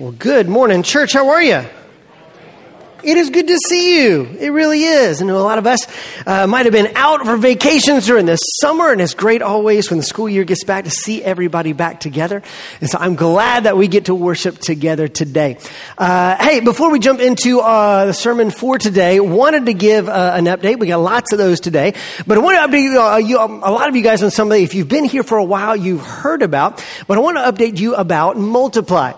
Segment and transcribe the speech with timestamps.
[0.00, 1.12] Well, good morning, church.
[1.12, 1.62] How are you?
[3.02, 4.24] It is good to see you.
[4.40, 5.20] It really is.
[5.20, 5.86] I know a lot of us
[6.26, 9.98] uh, might have been out for vacations during the summer, and it's great always when
[9.98, 12.42] the school year gets back to see everybody back together.
[12.80, 15.58] And so I'm glad that we get to worship together today.
[15.98, 20.32] Uh, hey, before we jump into uh, the sermon for today, wanted to give uh,
[20.34, 20.78] an update.
[20.78, 21.92] We got lots of those today,
[22.26, 24.62] but I want to update you, uh, um, a lot of you guys on something.
[24.62, 27.78] If you've been here for a while, you've heard about, but I want to update
[27.78, 29.12] you about Multiply.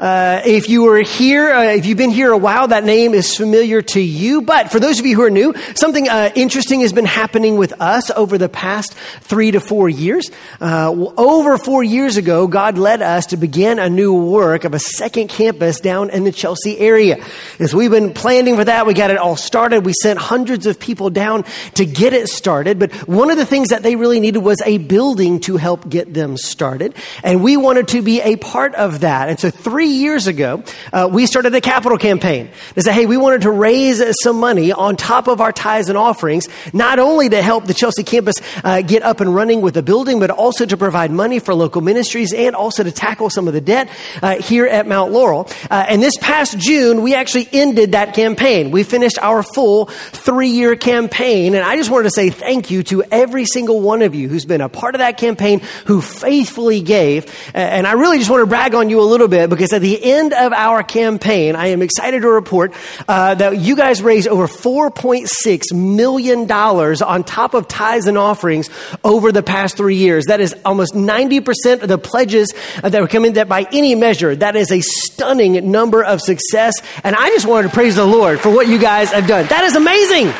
[0.00, 3.36] Uh, if you were here, uh, if you've been here a while, that name is
[3.36, 4.40] familiar to you.
[4.40, 7.78] But for those of you who are new, something uh, interesting has been happening with
[7.82, 10.30] us over the past three to four years.
[10.58, 14.78] Uh, over four years ago, God led us to begin a new work of a
[14.78, 17.22] second campus down in the Chelsea area.
[17.58, 19.84] As we've been planning for that, we got it all started.
[19.84, 22.78] We sent hundreds of people down to get it started.
[22.78, 26.14] But one of the things that they really needed was a building to help get
[26.14, 26.94] them started.
[27.22, 29.28] And we wanted to be a part of that.
[29.28, 30.62] And so three years ago,
[30.92, 34.72] uh, we started a capital campaign to say, hey, we wanted to raise some money
[34.72, 38.82] on top of our tithes and offerings, not only to help the Chelsea campus uh,
[38.82, 42.32] get up and running with the building, but also to provide money for local ministries
[42.32, 43.88] and also to tackle some of the debt
[44.22, 45.48] uh, here at Mount Laurel.
[45.70, 48.70] Uh, and this past June, we actually ended that campaign.
[48.70, 51.54] We finished our full three year campaign.
[51.54, 54.44] And I just wanted to say thank you to every single one of you who's
[54.44, 57.32] been a part of that campaign, who faithfully gave.
[57.54, 60.32] And I really just want to brag on you a little bit because the end
[60.32, 62.72] of our campaign, I am excited to report
[63.08, 68.70] uh, that you guys raised over $4.6 million on top of tithes and offerings
[69.04, 70.26] over the past three years.
[70.26, 74.36] That is almost 90% of the pledges that were coming that by any measure.
[74.36, 76.74] That is a stunning number of success.
[77.02, 79.46] And I just wanted to praise the Lord for what you guys have done.
[79.46, 80.32] That is amazing.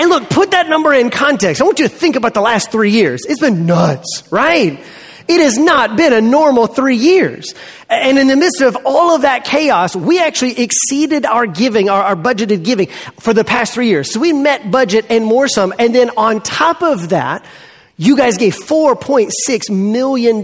[0.00, 1.60] And look, put that number in context.
[1.60, 3.20] I want you to think about the last three years.
[3.28, 4.82] It's been nuts, right?
[5.30, 7.54] It has not been a normal three years.
[7.88, 12.02] And in the midst of all of that chaos, we actually exceeded our giving, our,
[12.02, 12.88] our, budgeted giving
[13.20, 14.12] for the past three years.
[14.12, 15.72] So we met budget and more some.
[15.78, 17.44] And then on top of that,
[17.96, 20.42] you guys gave $4.6 million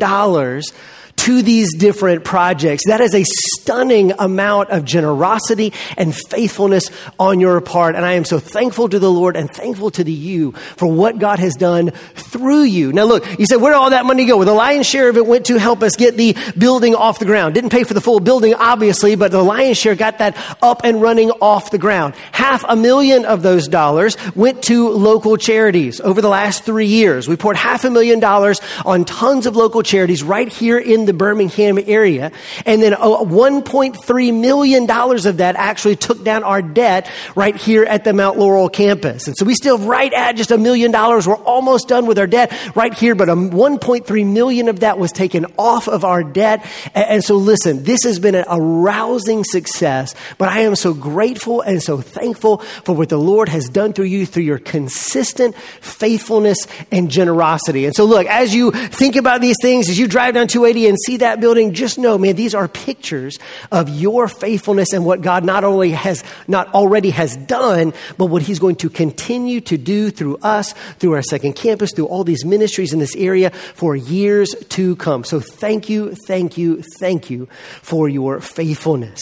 [1.17, 2.85] to these different projects.
[2.87, 7.97] That is a stunning amount of generosity and faithfulness on your part.
[7.97, 11.19] And I am so thankful to the Lord and thankful to the you for what
[11.19, 12.93] God has done through you.
[12.93, 14.37] Now look, you said, where did all that money go?
[14.37, 17.25] Well, the lion's share of it went to help us get the building off the
[17.25, 17.55] ground.
[17.55, 21.01] Didn't pay for the full building, obviously, but the lion's share got that up and
[21.01, 22.15] running off the ground.
[22.33, 27.27] Half a million of those dollars went to local charities over the last three years.
[27.27, 31.13] We poured half a million dollars on tons of local charities right here in the
[31.13, 32.33] Birmingham area.
[32.65, 38.05] And then uh, $1.3 million of that actually took down our debt right here at
[38.05, 39.27] the Mount Laurel campus.
[39.27, 41.27] And so we still right at just a million dollars.
[41.27, 45.13] We're almost done with our debt right here, but um, 1.3 million of that was
[45.13, 46.67] taken off of our debt.
[46.95, 51.83] And so listen, this has been a rousing success, but I am so grateful and
[51.83, 57.11] so thankful for what the Lord has done through you through your consistent faithfulness and
[57.11, 57.87] generosity.
[57.87, 60.96] And so look, as you think about these things, as you drive down 280 and
[60.97, 63.39] and see that building, just know, man, these are pictures
[63.71, 68.41] of your faithfulness and what God not only has, not already has done, but what
[68.41, 72.47] He's going to continue to do through us, through our second campus, through all these
[72.47, 75.23] ministries in this area for years to come.
[75.23, 77.47] So thank you, thank you, thank you
[77.83, 79.21] for your faithfulness.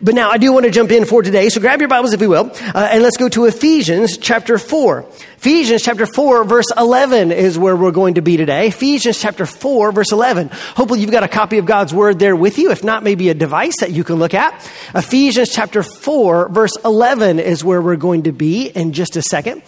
[0.00, 1.50] But now I do want to jump in for today.
[1.50, 5.04] So grab your Bibles if you will, uh, and let's go to Ephesians chapter 4.
[5.40, 8.68] Ephesians chapter 4 verse 11 is where we're going to be today.
[8.68, 10.50] Ephesians chapter 4 verse 11.
[10.76, 12.70] Hopefully you've got a copy of God's word there with you.
[12.70, 14.52] If not, maybe a device that you can look at.
[14.94, 19.62] Ephesians chapter 4 verse 11 is where we're going to be in just a second.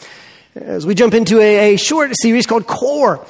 [0.54, 3.24] As we jump into a, a short series called Core.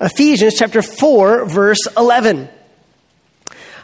[0.00, 2.48] Ephesians chapter 4 verse 11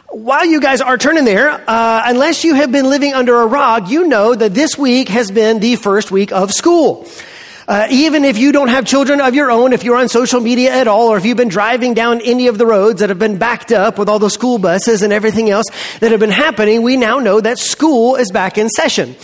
[0.09, 3.89] while you guys are turning there, uh, unless you have been living under a rock,
[3.89, 7.07] you know that this week has been the first week of school.
[7.71, 10.73] Uh, even if you don't have children of your own, if you're on social media
[10.73, 13.37] at all, or if you've been driving down any of the roads that have been
[13.37, 15.67] backed up with all the school buses and everything else
[16.01, 19.15] that have been happening, we now know that school is back in session.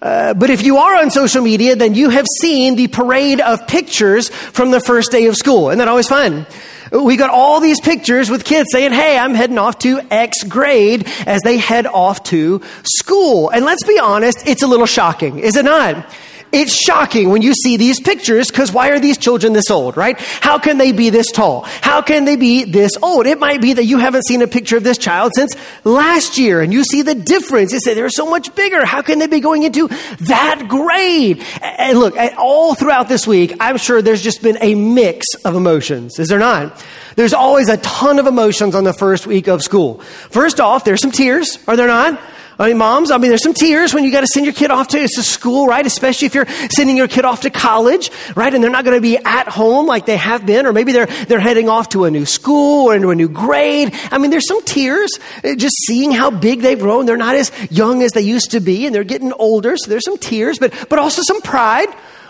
[0.00, 3.66] Uh, but if you are on social media, then you have seen the parade of
[3.66, 5.70] pictures from the first day of school.
[5.70, 6.46] Isn't that always fun?
[6.92, 11.08] We got all these pictures with kids saying, Hey, I'm heading off to X grade
[11.26, 13.48] as they head off to school.
[13.48, 16.08] And let's be honest, it's a little shocking, is it not?
[16.50, 20.18] It's shocking when you see these pictures because why are these children this old, right?
[20.18, 21.62] How can they be this tall?
[21.82, 23.26] How can they be this old?
[23.26, 25.54] It might be that you haven't seen a picture of this child since
[25.84, 27.72] last year and you see the difference.
[27.72, 28.84] You say they're so much bigger.
[28.84, 31.44] How can they be going into that grade?
[31.60, 36.18] And look, all throughout this week, I'm sure there's just been a mix of emotions.
[36.18, 36.84] Is there not?
[37.16, 39.98] There's always a ton of emotions on the first week of school.
[40.30, 42.18] First off, there's some tears, are there not?
[42.60, 44.72] I mean, moms, I mean, there's some tears when you got to send your kid
[44.72, 45.86] off to, to school, right?
[45.86, 48.52] Especially if you're sending your kid off to college, right?
[48.52, 51.06] And they're not going to be at home like they have been, or maybe they're,
[51.06, 53.94] they're heading off to a new school or into a new grade.
[54.10, 55.10] I mean, there's some tears
[55.44, 57.06] uh, just seeing how big they've grown.
[57.06, 59.76] They're not as young as they used to be and they're getting older.
[59.76, 61.88] So there's some tears, but, but also some pride,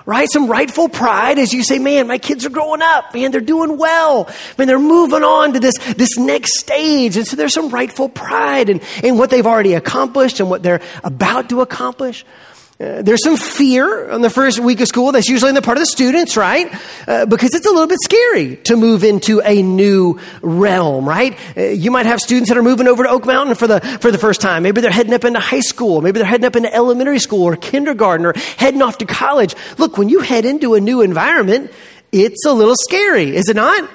[0.08, 0.26] right?
[0.32, 3.76] Some rightful pride as you say, man, my kids are growing up, man, they're doing
[3.76, 4.26] well,
[4.56, 7.18] man, they're moving on to this, this next stage.
[7.18, 10.80] And so there's some rightful pride in, in what they've already accomplished and what they're
[11.04, 12.24] about to accomplish.
[12.80, 15.10] Uh, there's some fear on the first week of school.
[15.10, 16.72] That's usually on the part of the students, right?
[17.08, 21.36] Uh, because it's a little bit scary to move into a new realm, right?
[21.56, 24.12] Uh, you might have students that are moving over to Oak Mountain for the, for
[24.12, 24.62] the first time.
[24.62, 26.02] Maybe they're heading up into high school.
[26.02, 29.56] Maybe they're heading up into elementary school or kindergarten or heading off to college.
[29.78, 31.72] Look, when you head into a new environment,
[32.12, 33.90] it's a little scary, is it not?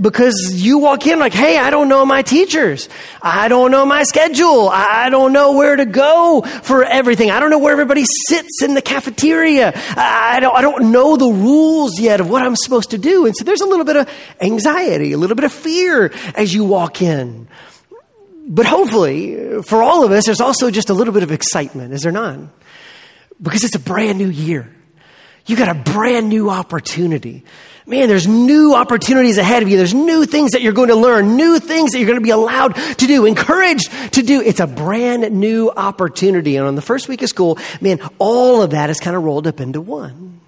[0.00, 2.88] Because you walk in like, hey, I don't know my teachers.
[3.22, 4.68] I don't know my schedule.
[4.68, 7.30] I don't know where to go for everything.
[7.30, 9.72] I don't know where everybody sits in the cafeteria.
[9.96, 13.26] I don't, I don't know the rules yet of what I'm supposed to do.
[13.26, 14.10] And so there's a little bit of
[14.40, 17.48] anxiety, a little bit of fear as you walk in.
[18.46, 22.02] But hopefully, for all of us, there's also just a little bit of excitement, is
[22.02, 22.38] there not?
[23.40, 24.74] Because it's a brand new year.
[25.46, 27.44] You got a brand new opportunity
[27.90, 29.76] man, there's new opportunities ahead of you.
[29.76, 32.30] There's new things that you're going to learn, new things that you're going to be
[32.30, 34.40] allowed to do, encouraged to do.
[34.40, 36.56] It's a brand new opportunity.
[36.56, 39.46] And on the first week of school, man, all of that is kind of rolled
[39.46, 40.40] up into one.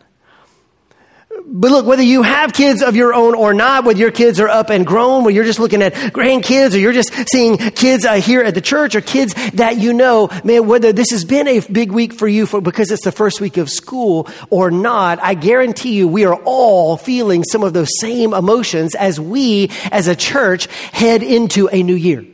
[1.45, 4.49] But look, whether you have kids of your own or not, whether your kids are
[4.49, 8.15] up and grown, whether you're just looking at grandkids or you're just seeing kids uh,
[8.15, 11.61] here at the church or kids that you know, man, whether this has been a
[11.61, 15.35] big week for you for, because it's the first week of school or not, I
[15.35, 20.15] guarantee you we are all feeling some of those same emotions as we as a
[20.15, 22.25] church head into a new year.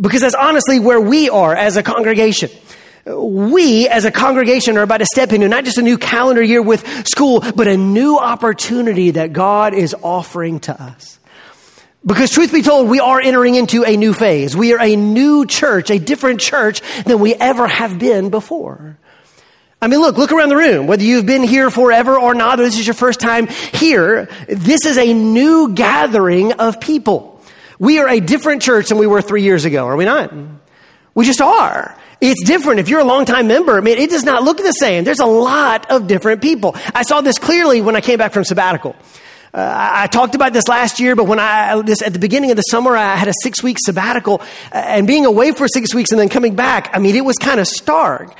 [0.00, 2.50] Because that's honestly where we are as a congregation
[3.06, 6.62] we as a congregation are about to step into not just a new calendar year
[6.62, 11.18] with school, but a new opportunity that God is offering to us.
[12.06, 14.56] Because truth be told, we are entering into a new phase.
[14.56, 18.98] We are a new church, a different church than we ever have been before.
[19.80, 20.86] I mean, look, look around the room.
[20.86, 24.86] Whether you've been here forever or not, or this is your first time here, this
[24.86, 27.42] is a new gathering of people.
[27.78, 30.32] We are a different church than we were three years ago, are we not?
[31.14, 31.98] We just are.
[32.20, 32.80] It's different.
[32.80, 35.04] If you're a longtime member, I mean, it does not look the same.
[35.04, 36.74] There's a lot of different people.
[36.94, 38.96] I saw this clearly when I came back from sabbatical.
[39.52, 42.50] Uh, I, I talked about this last year, but when I, this, at the beginning
[42.50, 44.40] of the summer, I had a six week sabbatical
[44.72, 47.36] uh, and being away for six weeks and then coming back, I mean, it was
[47.36, 48.36] kind of stark.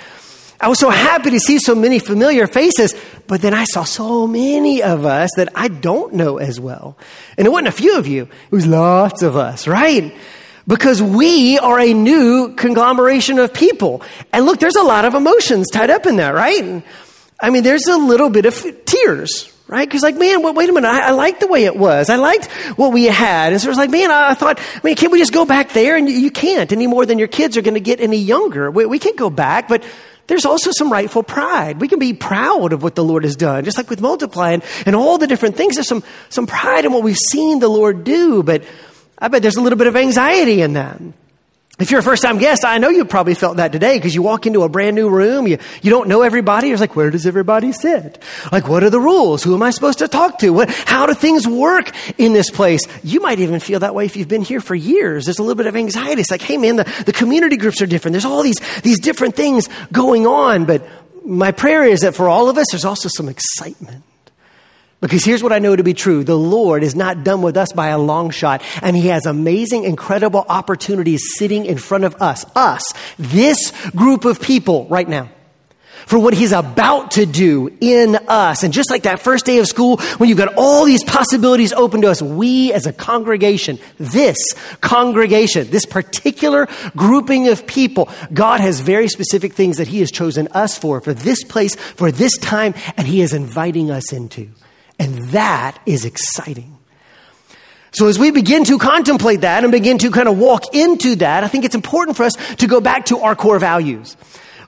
[0.60, 2.94] I was so happy to see so many familiar faces,
[3.26, 6.96] but then I saw so many of us that I don't know as well.
[7.36, 10.16] And it wasn't a few of you, it was lots of us, right?
[10.66, 14.02] Because we are a new conglomeration of people.
[14.32, 16.82] And look, there's a lot of emotions tied up in that, right?
[17.40, 19.86] I mean, there's a little bit of tears, right?
[19.86, 22.08] Because like, man, wait a minute, I, I liked the way it was.
[22.08, 22.46] I liked
[22.76, 23.52] what we had.
[23.52, 25.44] And so it was like, man, I, I thought, I mean, can't we just go
[25.44, 25.96] back there?
[25.96, 28.70] And you, you can't any more than your kids are going to get any younger.
[28.70, 29.84] We, we can't go back, but
[30.26, 31.80] there's also some rightful pride.
[31.80, 34.96] We can be proud of what the Lord has done, just like with multiplying and
[34.96, 35.74] all the different things.
[35.74, 38.64] There's some, some pride in what we've seen the Lord do, but
[39.18, 41.00] I bet there's a little bit of anxiety in that.
[41.76, 44.22] If you're a first time guest, I know you probably felt that today because you
[44.22, 46.68] walk into a brand new room, you, you don't know everybody.
[46.68, 48.22] You're like, where does everybody sit?
[48.52, 49.42] Like, what are the rules?
[49.42, 50.50] Who am I supposed to talk to?
[50.50, 52.86] What, how do things work in this place?
[53.02, 55.24] You might even feel that way if you've been here for years.
[55.24, 56.20] There's a little bit of anxiety.
[56.20, 58.12] It's like, hey man, the, the community groups are different.
[58.12, 60.66] There's all these, these different things going on.
[60.66, 60.86] But
[61.24, 64.04] my prayer is that for all of us, there's also some excitement.
[65.04, 66.24] Because here's what I know to be true.
[66.24, 69.84] The Lord is not done with us by a long shot, and He has amazing,
[69.84, 72.46] incredible opportunities sitting in front of us.
[72.56, 75.28] Us, this group of people right now.
[76.06, 78.62] For what He's about to do in us.
[78.62, 82.00] And just like that first day of school, when you've got all these possibilities open
[82.00, 84.38] to us, we as a congregation, this
[84.80, 90.48] congregation, this particular grouping of people, God has very specific things that He has chosen
[90.52, 94.48] us for, for this place, for this time, and He is inviting us into.
[94.98, 96.78] And that is exciting.
[97.92, 101.44] So as we begin to contemplate that and begin to kind of walk into that,
[101.44, 104.16] I think it's important for us to go back to our core values.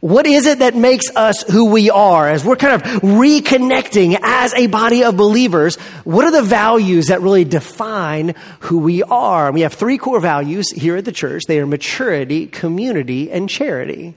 [0.00, 2.28] What is it that makes us who we are?
[2.28, 7.22] As we're kind of reconnecting as a body of believers, what are the values that
[7.22, 9.50] really define who we are?
[9.50, 11.44] We have three core values here at the church.
[11.48, 14.14] They are maturity, community, and charity.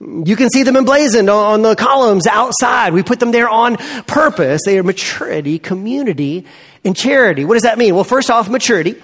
[0.00, 2.92] You can see them emblazoned on the columns outside.
[2.92, 3.76] We put them there on
[4.06, 4.62] purpose.
[4.64, 6.46] They are maturity, community,
[6.84, 7.44] and charity.
[7.44, 7.96] What does that mean?
[7.96, 8.94] Well, first off, maturity.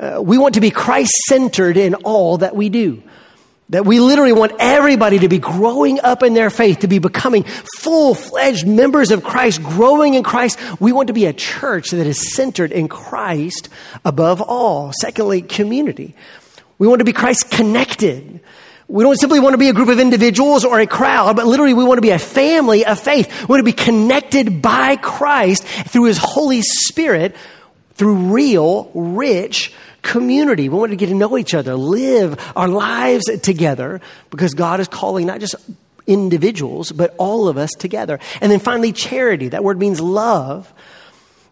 [0.00, 3.00] Uh, we want to be Christ centered in all that we do.
[3.68, 7.44] That we literally want everybody to be growing up in their faith, to be becoming
[7.78, 10.58] full fledged members of Christ, growing in Christ.
[10.80, 13.68] We want to be a church that is centered in Christ
[14.04, 14.92] above all.
[15.00, 16.16] Secondly, community.
[16.78, 18.40] We want to be Christ connected.
[18.90, 21.74] We don't simply want to be a group of individuals or a crowd, but literally
[21.74, 23.42] we want to be a family of faith.
[23.42, 27.36] We want to be connected by Christ through His Holy Spirit
[27.94, 30.68] through real, rich community.
[30.68, 34.88] We want to get to know each other, live our lives together because God is
[34.88, 35.54] calling not just
[36.08, 38.18] individuals, but all of us together.
[38.40, 39.50] And then finally, charity.
[39.50, 40.72] That word means love.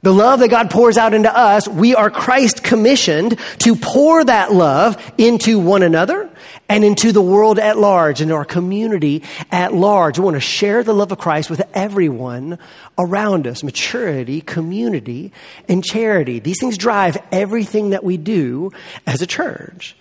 [0.03, 4.53] The love that God pours out into us, we are Christ commissioned to pour that
[4.53, 6.31] love into one another
[6.69, 10.19] and into the world at large, into our community at large.
[10.19, 12.59] We want to share the love of Christ with everyone
[12.97, 13.65] around us.
[13.65, 15.33] Maturity, community,
[15.69, 16.39] and charity.
[16.39, 18.71] These things drive everything that we do
[19.05, 19.97] as a church.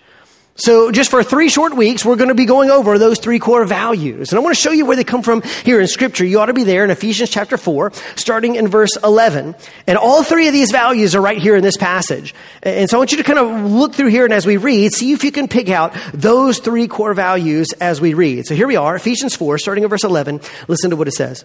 [0.60, 3.64] So, just for three short weeks, we're going to be going over those three core
[3.64, 4.32] values.
[4.32, 6.24] And I want to show you where they come from here in Scripture.
[6.24, 9.54] You ought to be there in Ephesians chapter 4, starting in verse 11.
[9.86, 12.34] And all three of these values are right here in this passage.
[12.64, 14.92] And so I want you to kind of look through here and as we read,
[14.92, 18.46] see if you can pick out those three core values as we read.
[18.46, 20.40] So here we are, Ephesians 4, starting in verse 11.
[20.66, 21.44] Listen to what it says.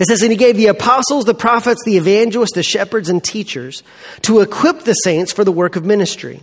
[0.00, 3.84] It says, And he gave the apostles, the prophets, the evangelists, the shepherds, and teachers
[4.22, 6.42] to equip the saints for the work of ministry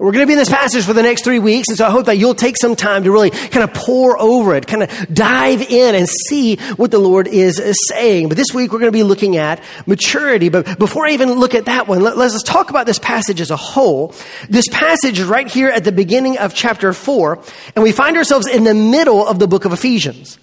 [0.00, 1.90] We're going to be in this passage for the next three weeks, and so I
[1.90, 5.14] hope that you'll take some time to really kind of pore over it, kind of
[5.14, 8.28] dive in and see what the Lord is saying.
[8.28, 10.48] But this week we're going to be looking at maturity.
[10.48, 13.50] But before I even look at that one, let, us talk about this passage as
[13.50, 14.14] a whole.
[14.48, 17.42] This passage is right here at the beginning of chapter four,
[17.76, 20.38] and we find ourselves in the middle of the book of Ephesians.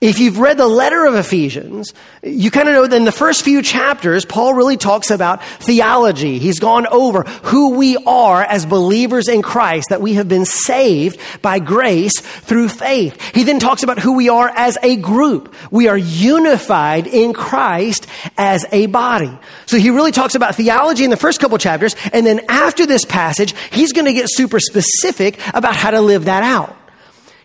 [0.00, 1.92] If you've read the letter of Ephesians,
[2.22, 6.38] you kind of know that in the first few chapters, Paul really talks about theology.
[6.38, 11.20] He's gone over who we are as believers in Christ, that we have been saved
[11.42, 13.20] by grace through faith.
[13.34, 15.54] He then talks about who we are as a group.
[15.70, 18.06] We are unified in Christ
[18.38, 19.38] as a body.
[19.66, 23.04] So he really talks about theology in the first couple chapters, and then after this
[23.04, 26.74] passage, he's going to get super specific about how to live that out.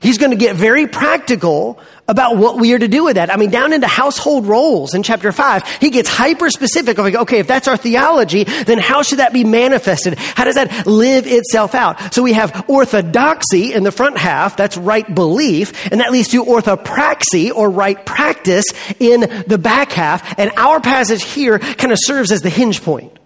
[0.05, 3.33] He's going to get very practical about what we are to do with that.
[3.33, 7.15] I mean, down into household roles in chapter five, he gets hyper specific of like,
[7.15, 10.19] okay, if that's our theology, then how should that be manifested?
[10.19, 12.13] How does that live itself out?
[12.13, 16.45] So we have orthodoxy in the front half, that's right belief, and that leads to
[16.45, 18.65] orthopraxy or right practice
[18.99, 20.37] in the back half.
[20.37, 23.17] And our passage here kind of serves as the hinge point.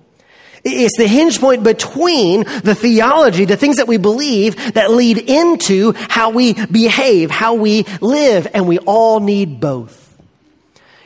[0.64, 5.94] It's the hinge point between the theology, the things that we believe that lead into
[5.96, 10.09] how we behave, how we live, and we all need both.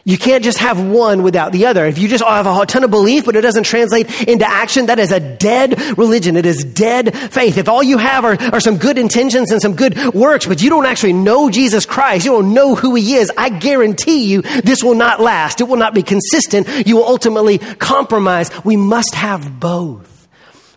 [0.06, 1.86] You can't just have one without the other.
[1.86, 5.00] If you just have a ton of belief, but it doesn't translate into action, that
[5.00, 6.36] is a dead religion.
[6.36, 7.58] It is dead faith.
[7.58, 10.70] If all you have are, are some good intentions and some good works, but you
[10.70, 14.84] don't actually know Jesus Christ, you don't know who He is, I guarantee you this
[14.84, 15.62] will not last.
[15.62, 16.68] It will not be consistent.
[16.86, 18.52] You will ultimately compromise.
[18.66, 20.28] We must have both,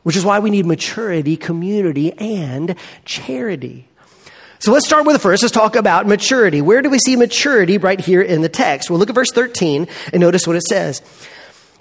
[0.04, 3.88] which is why we need maturity, community, and charity.
[4.58, 5.42] So let's start with the first.
[5.42, 6.60] Let's talk about maturity.
[6.62, 8.90] Where do we see maturity right here in the text?
[8.90, 11.02] Well, look at verse 13 and notice what it says.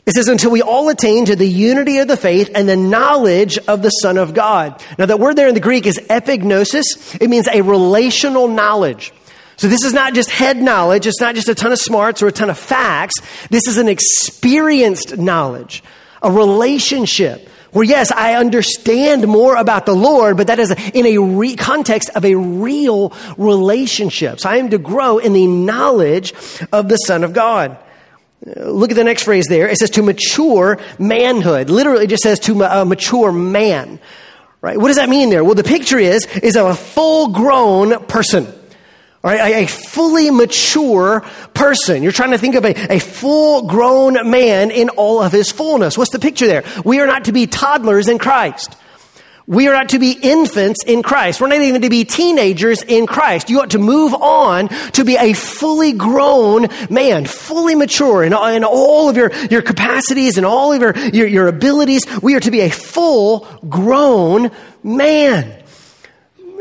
[0.06, 3.58] It says, until we all attain to the unity of the faith and the knowledge
[3.58, 4.80] of the Son of God.
[5.00, 7.20] Now, that word there in the Greek is epignosis.
[7.20, 9.12] It means a relational knowledge.
[9.58, 11.08] So this is not just head knowledge.
[11.08, 13.16] It's not just a ton of smarts or a ton of facts.
[13.50, 15.82] This is an experienced knowledge,
[16.22, 21.18] a relationship where yes, I understand more about the Lord, but that is in a
[21.18, 24.40] re- context of a real relationship.
[24.40, 26.34] So I am to grow in the knowledge
[26.72, 27.78] of the Son of God.
[28.46, 29.68] Look at the next phrase there.
[29.68, 31.70] It says to mature manhood.
[31.70, 34.00] Literally, it just says to a uh, mature man.
[34.62, 34.78] Right?
[34.78, 35.44] What does that mean there?
[35.44, 38.48] Well, the picture is, is of a full grown person.
[39.26, 41.22] A, a, fully mature
[41.56, 42.04] person.
[42.04, 45.98] You're trying to think of a, a full grown man in all of his fullness.
[45.98, 46.64] What's the picture there?
[46.84, 48.78] We are not to be toddlers in Christ.
[49.48, 51.40] We are not to be infants in Christ.
[51.40, 53.50] We're not even to be teenagers in Christ.
[53.52, 58.64] You ought to move on to be a fully grown man, fully mature in, in
[58.64, 62.06] all of your, your capacities and all of your, your, your abilities.
[62.24, 64.50] We are to be a full grown
[64.84, 65.65] man.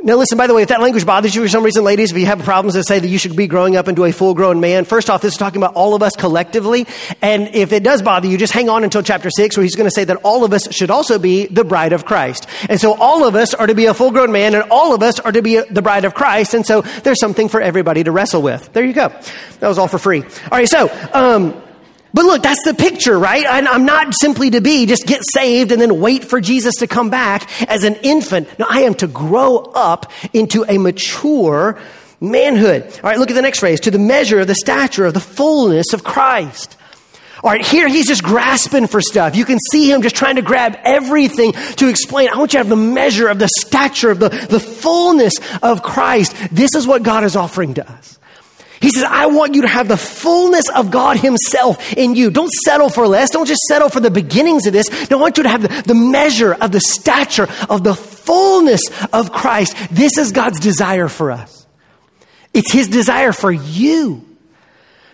[0.07, 2.19] Now, listen, by the way, if that language bothers you for some reason, ladies, if
[2.19, 4.61] you have problems that say that you should be growing up into a full grown
[4.61, 6.87] man, first off, this is talking about all of us collectively.
[7.23, 9.89] And if it does bother you, just hang on until chapter six, where he's going
[9.89, 12.47] to say that all of us should also be the bride of Christ.
[12.69, 15.03] And so all of us are to be a full grown man, and all of
[15.03, 16.53] us are to be the bride of Christ.
[16.53, 18.71] And so there's something for everybody to wrestle with.
[18.75, 19.09] There you go.
[19.61, 20.23] That was all for free.
[20.23, 21.59] All right, so, um,
[22.15, 23.45] but look, that's the picture, right?
[23.49, 27.11] I'm not simply to be just get saved and then wait for Jesus to come
[27.11, 28.57] back as an infant.
[28.57, 31.77] No, I am to grow up into a mature
[32.21, 32.85] manhood.
[33.03, 35.21] All right, look at the next phrase to the measure of the stature of the
[35.21, 36.77] fullness of Christ.
[37.43, 39.35] All right, here he's just grasping for stuff.
[39.35, 42.29] You can see him just trying to grab everything to explain.
[42.29, 45.83] I want you to have the measure of the stature of the, the fullness of
[45.83, 46.35] Christ.
[46.53, 48.19] This is what God is offering to us.
[48.85, 52.31] He says, I want you to have the fullness of God Himself in you.
[52.31, 53.31] Don't settle for less.
[53.31, 54.91] Don't just settle for the beginnings of this.
[55.11, 58.83] No, I want you to have the, the measure of the stature of the fullness
[59.11, 59.75] of Christ.
[59.91, 61.67] This is God's desire for us.
[62.53, 64.23] It's His desire for you.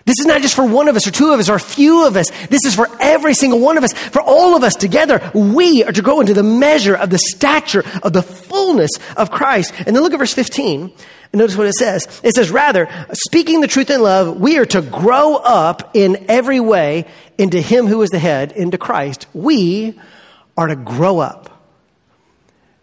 [0.03, 2.05] This is not just for one of us or two of us or a few
[2.05, 2.29] of us.
[2.49, 5.31] This is for every single one of us, for all of us together.
[5.33, 9.73] We are to grow into the measure of the stature of the fullness of Christ.
[9.77, 10.91] And then look at verse 15.
[11.33, 12.21] Notice what it says.
[12.23, 16.59] It says, rather, speaking the truth in love, we are to grow up in every
[16.59, 17.05] way
[17.37, 19.27] into Him who is the head, into Christ.
[19.33, 19.97] We
[20.57, 21.49] are to grow up.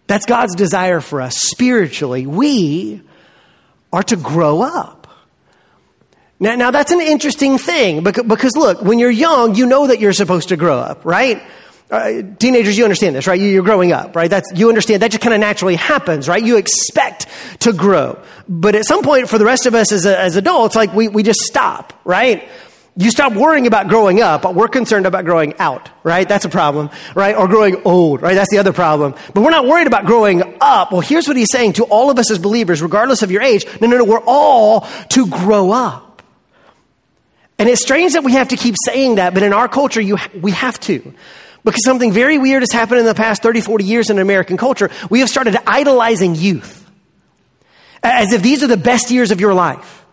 [0.06, 2.26] That's God's desire for us spiritually.
[2.26, 3.02] We
[3.92, 5.06] are to grow up.
[6.40, 10.00] Now, now that's an interesting thing because, because look, when you're young, you know that
[10.00, 11.42] you're supposed to grow up, right?
[11.90, 13.40] Uh, teenagers, you understand this, right?
[13.40, 14.28] You're growing up, right?
[14.28, 16.42] That's, you understand that just kind of naturally happens, right?
[16.42, 17.26] You expect
[17.60, 18.20] to grow.
[18.46, 21.08] But at some point, for the rest of us as, a, as adults, like we,
[21.08, 22.46] we just stop, right?
[22.94, 26.28] You stop worrying about growing up, but we're concerned about growing out, right?
[26.28, 27.34] That's a problem, right?
[27.34, 28.34] Or growing old, right?
[28.34, 29.14] That's the other problem.
[29.32, 30.92] But we're not worried about growing up.
[30.92, 33.64] Well, here's what he's saying to all of us as believers, regardless of your age.
[33.80, 36.22] No, no, no, we're all to grow up.
[37.58, 40.18] And it's strange that we have to keep saying that, but in our culture, you,
[40.38, 41.14] we have to.
[41.68, 44.90] Because something very weird has happened in the past 30, 40 years in American culture.
[45.10, 46.88] We have started idolizing youth
[48.02, 50.04] as if these are the best years of your life.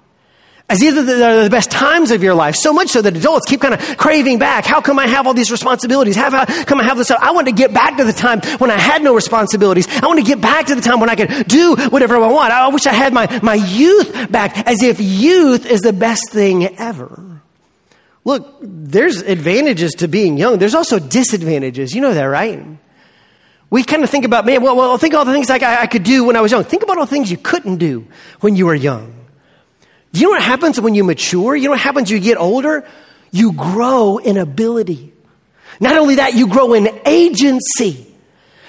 [0.68, 3.62] As either they're the best times of your life, so much so that adults keep
[3.62, 4.66] kind of craving back.
[4.66, 6.16] How come I have all these responsibilities?
[6.16, 7.12] How come I have this?
[7.12, 9.88] I want to get back to the time when I had no responsibilities.
[10.02, 12.52] I want to get back to the time when I could do whatever I want.
[12.52, 16.66] I wish I had my, my youth back, as if youth is the best thing
[16.80, 17.35] ever.
[18.26, 20.58] Look, there's advantages to being young.
[20.58, 21.94] There's also disadvantages.
[21.94, 22.66] You know that, right?
[23.70, 26.04] We kind of think about, man, well, well think all the things I, I could
[26.04, 26.64] do when I was young.
[26.64, 28.08] Think about all the things you couldn't do
[28.42, 29.14] when you were young.
[30.12, 31.56] Do you know what happens when you mature?
[31.56, 32.88] You know what happens when you get older?
[33.32, 35.14] You grow in ability.
[35.80, 38.05] Not only that, you grow in agency.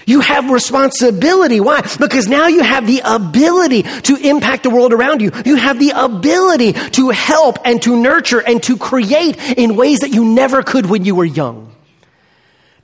[0.07, 1.59] You have responsibility.
[1.59, 1.83] Why?
[1.99, 5.33] Because now you have the ability to impact the world around you.
[5.45, 10.11] You have the ability to help and to nurture and to create in ways that
[10.11, 11.73] you never could when you were young.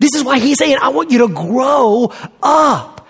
[0.01, 3.07] This is why he's saying, I want you to grow up.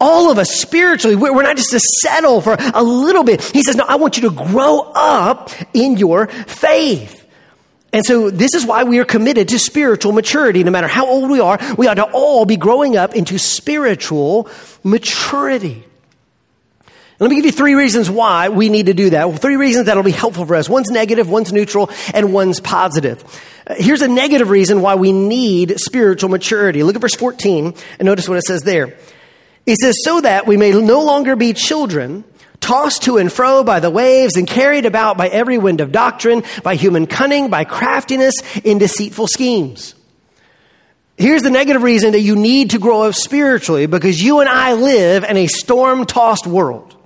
[0.00, 3.42] All of us spiritually, we're not just to settle for a little bit.
[3.42, 7.19] He says, no, I want you to grow up in your faith.
[7.92, 10.62] And so this is why we are committed to spiritual maturity.
[10.62, 14.48] No matter how old we are, we ought to all be growing up into spiritual
[14.84, 15.84] maturity.
[17.18, 19.28] let me give you three reasons why we need to do that.
[19.28, 20.68] Well, three reasons that'll be helpful for us.
[20.68, 23.24] One's negative, one's neutral, and one's positive.
[23.66, 26.84] Uh, here's a negative reason why we need spiritual maturity.
[26.84, 28.96] Look at verse 14 and notice what it says there.
[29.66, 32.24] It says, so that we may no longer be children
[32.60, 36.42] tossed to and fro by the waves and carried about by every wind of doctrine,
[36.62, 39.94] by human cunning, by craftiness in deceitful schemes.
[41.16, 44.72] Here's the negative reason that you need to grow up spiritually because you and I
[44.72, 46.96] live in a storm tossed world.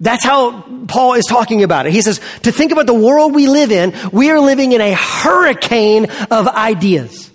[0.00, 1.92] That's how Paul is talking about it.
[1.92, 4.92] He says, to think about the world we live in, we are living in a
[4.92, 7.32] hurricane of ideas.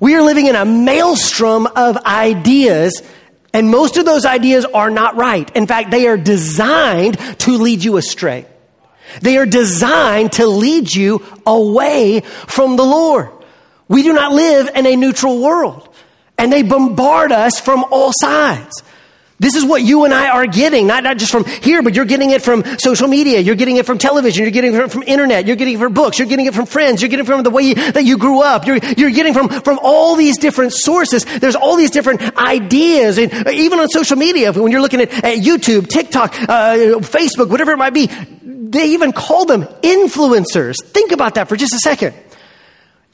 [0.00, 3.02] We are living in a maelstrom of ideas
[3.54, 5.48] and most of those ideas are not right.
[5.56, 8.46] In fact, they are designed to lead you astray.
[9.22, 13.30] They are designed to lead you away from the Lord.
[13.86, 15.88] We do not live in a neutral world.
[16.36, 18.82] And they bombard us from all sides.
[19.40, 22.04] This is what you and I are getting, not, not just from here, but you're
[22.04, 23.40] getting it from social media.
[23.40, 24.44] You're getting it from television.
[24.44, 25.46] You're getting it from internet.
[25.46, 26.20] You're getting it from books.
[26.20, 27.02] You're getting it from friends.
[27.02, 28.64] You're getting it from the way you, that you grew up.
[28.64, 31.24] You're, you're getting from, from all these different sources.
[31.24, 33.18] There's all these different ideas.
[33.18, 37.72] And even on social media, when you're looking at, at YouTube, TikTok, uh, Facebook, whatever
[37.72, 40.76] it might be, they even call them influencers.
[40.84, 42.14] Think about that for just a second.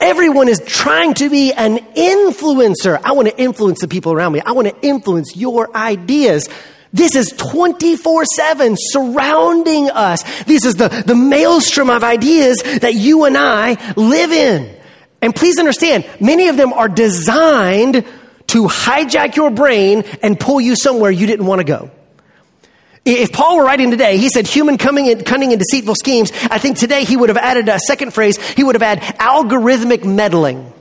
[0.01, 3.01] Everyone is trying to be an influencer.
[3.05, 4.41] I want to influence the people around me.
[4.41, 6.49] I want to influence your ideas.
[6.93, 10.23] This is 24 7 surrounding us.
[10.45, 14.75] This is the, the maelstrom of ideas that you and I live in.
[15.23, 18.07] And please understand, many of them are designed
[18.49, 21.91] to hijack your brain and pull you somewhere you didn't want to go.
[23.05, 26.31] If Paul were writing today, he said human coming in, cunning and deceitful schemes.
[26.51, 28.37] I think today he would have added a second phrase.
[28.53, 30.73] He would have added algorithmic meddling.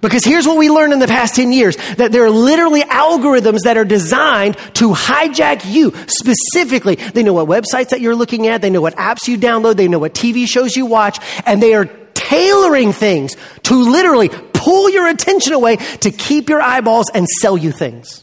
[0.00, 3.60] Because here's what we learned in the past 10 years that there are literally algorithms
[3.64, 6.94] that are designed to hijack you specifically.
[6.94, 9.88] They know what websites that you're looking at, they know what apps you download, they
[9.88, 15.08] know what TV shows you watch, and they are tailoring things to literally pull your
[15.08, 18.22] attention away to keep your eyeballs and sell you things.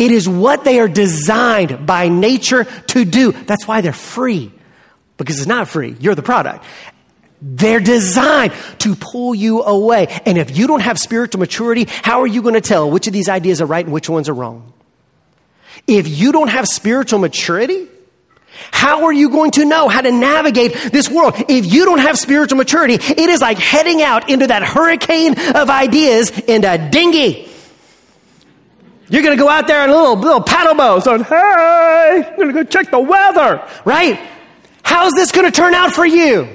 [0.00, 3.32] It is what they are designed by nature to do.
[3.32, 4.50] That's why they're free.
[5.18, 5.94] Because it's not free.
[6.00, 6.64] You're the product.
[7.42, 10.06] They're designed to pull you away.
[10.24, 13.12] And if you don't have spiritual maturity, how are you going to tell which of
[13.12, 14.72] these ideas are right and which ones are wrong?
[15.86, 17.86] If you don't have spiritual maturity,
[18.70, 21.34] how are you going to know how to navigate this world?
[21.46, 25.68] If you don't have spiritual maturity, it is like heading out into that hurricane of
[25.68, 27.49] ideas in a dinghy.
[29.10, 32.36] You're going to go out there in a little, little paddle boat saying, hey, I'm
[32.36, 34.20] going to go check the weather, right?
[34.84, 36.48] How's this going to turn out for you?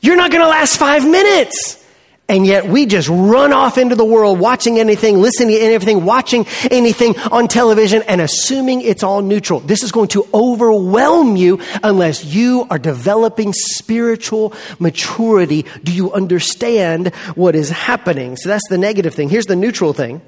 [0.00, 1.84] You're not going to last five minutes.
[2.30, 6.46] And yet we just run off into the world watching anything, listening to anything, watching
[6.70, 9.60] anything on television and assuming it's all neutral.
[9.60, 15.64] This is going to overwhelm you unless you are developing spiritual maturity.
[15.82, 18.36] Do you understand what is happening?
[18.36, 19.30] So that's the negative thing.
[19.30, 20.20] Here's the neutral thing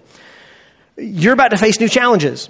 [0.96, 2.48] you're about to face new challenges.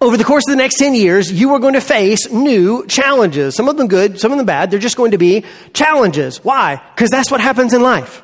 [0.00, 3.54] Over the course of the next 10 years, you are going to face new challenges.
[3.54, 4.70] Some of them good, some of them bad.
[4.70, 6.44] They're just going to be challenges.
[6.44, 6.82] Why?
[6.94, 8.22] Because that's what happens in life.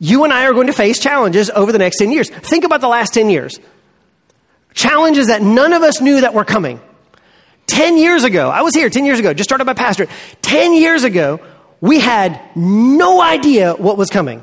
[0.00, 2.28] You and I are going to face challenges over the next 10 years.
[2.28, 3.60] Think about the last 10 years.
[4.74, 6.80] Challenges that none of us knew that were coming.
[7.66, 10.10] 10 years ago, I was here 10 years ago, just started my pastorate.
[10.42, 11.40] 10 years ago,
[11.80, 14.42] we had no idea what was coming.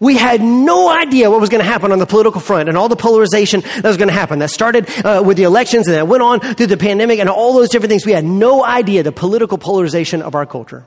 [0.00, 2.88] We had no idea what was going to happen on the political front and all
[2.88, 4.38] the polarization that was going to happen.
[4.38, 7.52] That started uh, with the elections and that went on through the pandemic and all
[7.52, 8.06] those different things.
[8.06, 10.86] We had no idea the political polarization of our culture.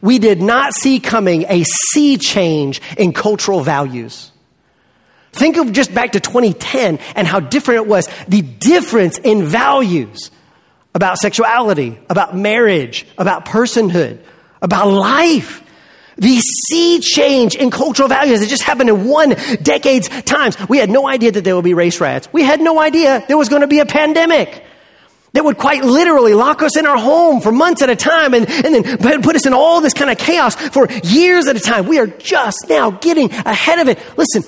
[0.00, 4.32] We did not see coming a sea change in cultural values.
[5.32, 8.08] Think of just back to 2010 and how different it was.
[8.26, 10.30] The difference in values
[10.94, 14.18] about sexuality, about marriage, about personhood,
[14.62, 15.62] about life.
[16.18, 19.30] The sea change in cultural values that just happened in one
[19.62, 20.56] decade's times.
[20.68, 22.28] We had no idea that there would be race riots.
[22.32, 24.64] We had no idea there was going to be a pandemic
[25.32, 28.48] that would quite literally lock us in our home for months at a time and,
[28.48, 31.86] and then put us in all this kind of chaos for years at a time.
[31.86, 33.98] We are just now getting ahead of it.
[34.16, 34.42] Listen,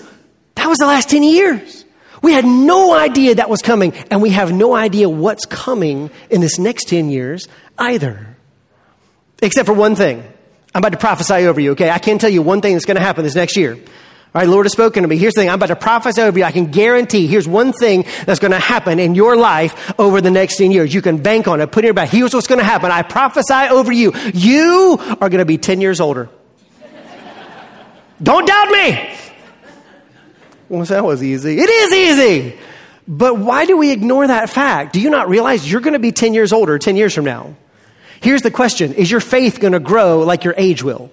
[0.55, 1.85] that was the last 10 years.
[2.23, 6.41] We had no idea that was coming, and we have no idea what's coming in
[6.41, 8.37] this next 10 years either.
[9.43, 10.25] Except for one thing.
[10.79, 11.91] I'm about to prophesy over you, okay?
[11.91, 13.75] I can't tell you one thing that's going to happen this next year.
[13.75, 13.81] All
[14.33, 15.17] right, Lord has spoken to me.
[15.17, 15.49] Here's the thing.
[15.49, 16.45] I'm about to prophesy over you.
[16.45, 20.31] I can guarantee here's one thing that's going to happen in your life over the
[20.31, 20.95] next 10 years.
[20.95, 21.73] You can bank on it.
[21.73, 22.11] Put it back.
[22.11, 22.93] Here's what's going to happen.
[22.93, 24.13] I prophesy over you.
[24.33, 26.29] You are going to be 10 years older.
[28.23, 29.17] Don't doubt me.
[30.69, 31.59] Well, that was easy.
[31.59, 32.57] It is easy.
[33.09, 34.93] But why do we ignore that fact?
[34.93, 37.57] Do you not realize you're going to be 10 years older 10 years from now?
[38.21, 41.11] Here's the question Is your faith going to grow like your age will?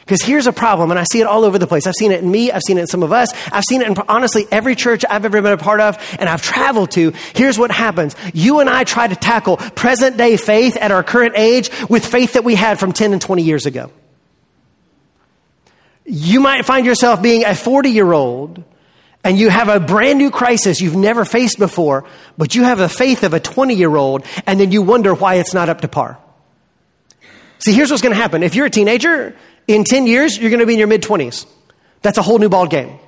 [0.00, 1.86] Because here's a problem, and I see it all over the place.
[1.86, 3.88] I've seen it in me, I've seen it in some of us, I've seen it
[3.88, 7.12] in honestly every church I've ever been a part of, and I've traveled to.
[7.34, 8.16] Here's what happens.
[8.34, 12.32] You and I try to tackle present day faith at our current age with faith
[12.32, 13.92] that we had from 10 and 20 years ago.
[16.04, 18.64] You might find yourself being a 40 year old
[19.24, 22.04] and you have a brand new crisis you've never faced before,
[22.36, 25.36] but you have the faith of a 20 year old, and then you wonder why
[25.36, 26.18] it's not up to par.
[27.58, 28.42] See, here's what's going to happen.
[28.42, 29.36] If you're a teenager,
[29.68, 31.46] in 10 years, you're going to be in your mid 20s.
[32.02, 32.98] That's a whole new ball game.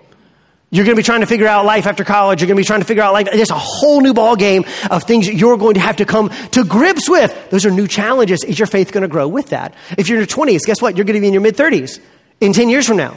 [0.71, 2.41] You're going to be trying to figure out life after college.
[2.41, 3.29] You're going to be trying to figure out life.
[3.31, 6.31] There's a whole new ball game of things that you're going to have to come
[6.53, 7.51] to grips with.
[7.51, 8.43] Those are new challenges.
[8.43, 9.75] Is your faith going to grow with that?
[9.97, 10.97] If you're in your 20s, guess what?
[10.97, 12.01] You're going to be in your mid 30s
[12.41, 13.17] in 10 years from now.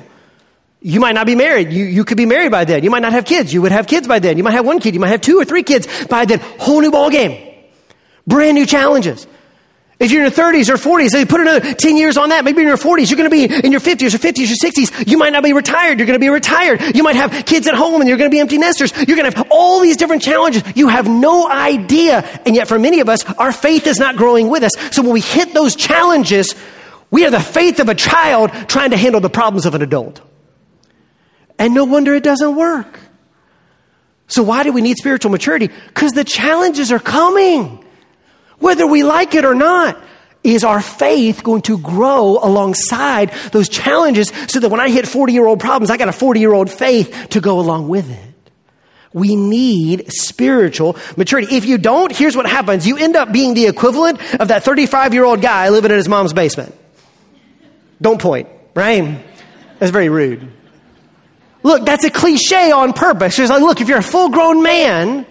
[0.82, 1.72] You might not be married.
[1.72, 2.84] You, you could be married by then.
[2.84, 3.54] You might not have kids.
[3.54, 4.38] You would have kids by then.
[4.38, 4.94] You might have one kid.
[4.94, 6.40] You might have two or three kids by then.
[6.60, 7.56] Whole new ball game.
[8.28, 9.26] Brand new challenges.
[10.00, 12.46] If you're in your 30s or 40s, they put another 10 years on that.
[12.46, 15.08] Maybe in your 40s, you're going to be in your 50s or 50s or 60s.
[15.10, 15.98] You might not be retired.
[15.98, 16.96] You're going to be retired.
[16.96, 18.94] You might have kids at home and you're going to be empty nesters.
[18.96, 20.62] You're going to have all these different challenges.
[20.76, 22.20] You have no idea.
[22.46, 24.74] And yet for many of us, our faith is not growing with us.
[24.92, 26.54] So when we hit those challenges,
[27.10, 30.22] we are the faith of a child trying to handle the problems of an adult.
[31.60, 33.00] And no wonder it doesn't work.
[34.28, 35.68] So why do we need spiritual maturity?
[35.88, 37.84] Because the challenges are coming.
[38.60, 39.98] Whether we like it or not,
[40.44, 45.34] is our faith going to grow alongside those challenges so that when I hit 40
[45.34, 48.52] year old problems, I got a 40 year old faith to go along with it?
[49.14, 51.56] We need spiritual maturity.
[51.56, 52.86] If you don't, here's what happens.
[52.86, 56.08] You end up being the equivalent of that 35 year old guy living in his
[56.08, 56.74] mom's basement.
[58.02, 59.24] Don't point, right?
[59.80, 60.52] That's very rude.
[61.68, 63.34] Look, that's a cliche on purpose.
[63.36, 65.26] She's like, look, if you're a full grown man,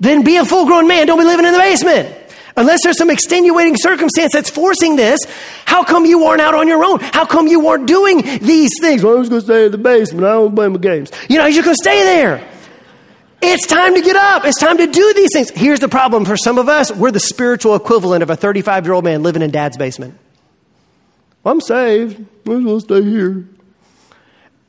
[0.00, 1.06] then be a full grown man.
[1.06, 2.16] Don't be living in the basement.
[2.56, 5.20] Unless there's some extenuating circumstance that's forcing this,
[5.66, 7.00] how come you aren't out on your own?
[7.00, 9.02] How come you aren't doing these things?
[9.02, 10.24] Well, I was going to stay in the basement.
[10.24, 11.12] I don't play my games.
[11.28, 12.42] You know, you're going to stay there.
[13.42, 14.46] It's time to get up.
[14.46, 15.50] It's time to do these things.
[15.50, 18.94] Here's the problem for some of us we're the spiritual equivalent of a 35 year
[18.94, 20.18] old man living in dad's basement.
[21.44, 22.16] I'm saved.
[22.46, 23.46] I'm going to stay here.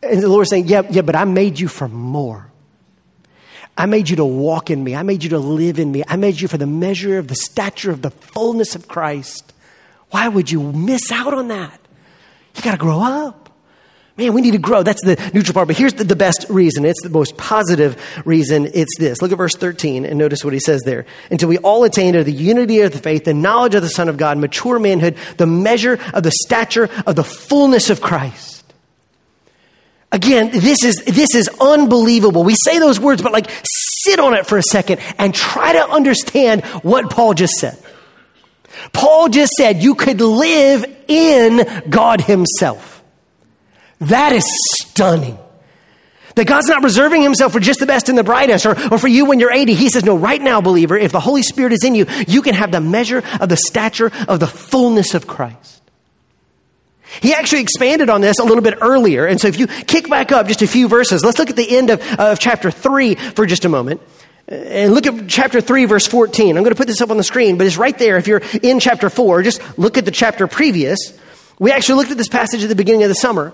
[0.03, 2.51] And the Lord's saying, Yeah, yeah, but I made you for more.
[3.77, 4.95] I made you to walk in me.
[4.95, 6.03] I made you to live in me.
[6.07, 9.53] I made you for the measure of the stature of the fullness of Christ.
[10.09, 11.79] Why would you miss out on that?
[12.55, 13.47] You got to grow up.
[14.17, 14.81] Man, we need to grow.
[14.81, 15.67] That's the neutral part.
[15.67, 16.85] But here's the, the, best reason.
[16.85, 18.67] It's the most positive reason.
[18.73, 19.21] It's this.
[19.21, 21.05] Look at verse 13 and notice what he says there.
[21.29, 24.09] Until we all attain to the unity of the faith, the knowledge of the Son
[24.09, 28.56] of God, mature manhood, the measure of the stature of the fullness of Christ.
[30.11, 32.43] Again, this is, this is unbelievable.
[32.43, 35.89] We say those words, but like sit on it for a second and try to
[35.89, 37.77] understand what Paul just said.
[38.93, 43.03] Paul just said you could live in God Himself.
[43.99, 44.45] That is
[44.79, 45.37] stunning.
[46.35, 49.07] That God's not reserving Himself for just the best and the brightest or, or for
[49.07, 49.73] you when you're 80.
[49.73, 52.53] He says, No, right now, believer, if the Holy Spirit is in you, you can
[52.53, 55.76] have the measure of the stature of the fullness of Christ.
[57.21, 59.25] He actually expanded on this a little bit earlier.
[59.25, 61.77] And so if you kick back up just a few verses, let's look at the
[61.77, 64.01] end of, of chapter 3 for just a moment.
[64.49, 66.55] Uh, and look at chapter 3, verse 14.
[66.55, 68.17] I'm going to put this up on the screen, but it's right there.
[68.17, 71.17] If you're in chapter 4, just look at the chapter previous.
[71.59, 73.53] We actually looked at this passage at the beginning of the summer.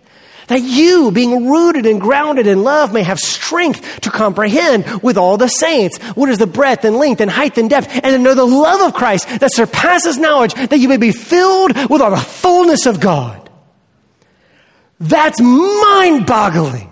[0.51, 5.37] that you, being rooted and grounded in love, may have strength to comprehend with all
[5.37, 8.33] the saints what is the breadth and length and height and depth, and to know
[8.33, 12.17] the love of Christ that surpasses knowledge, that you may be filled with all the
[12.17, 13.49] fullness of God.
[14.99, 16.89] That's mind boggling.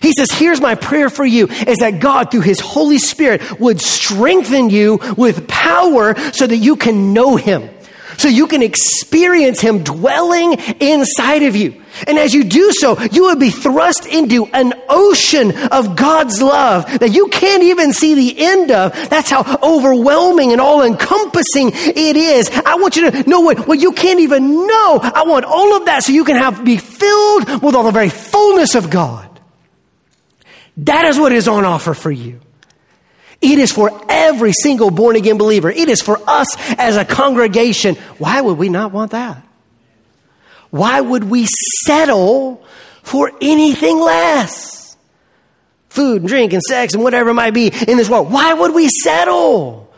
[0.00, 3.80] He says, here's my prayer for you is that God, through his Holy Spirit, would
[3.80, 7.70] strengthen you with power so that you can know him
[8.22, 11.82] so you can experience Him dwelling inside of you.
[12.06, 16.86] And as you do so, you will be thrust into an ocean of God's love
[17.00, 18.92] that you can't even see the end of.
[19.10, 22.50] That's how overwhelming and all encompassing it is.
[22.64, 25.00] I want you to know what, what you can't even know.
[25.02, 28.08] I want all of that so you can have, be filled with all the very
[28.08, 29.28] fullness of God.
[30.78, 32.40] That is what is on offer for you.
[33.42, 35.68] It is for every single born again believer.
[35.70, 37.96] It is for us as a congregation.
[38.18, 39.44] Why would we not want that?
[40.70, 41.46] Why would we
[41.84, 42.64] settle
[43.02, 44.96] for anything less?
[45.88, 48.32] Food and drink and sex and whatever it might be in this world.
[48.32, 49.92] Why would we settle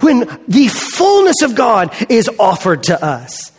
[0.00, 3.52] when the fullness of God is offered to us?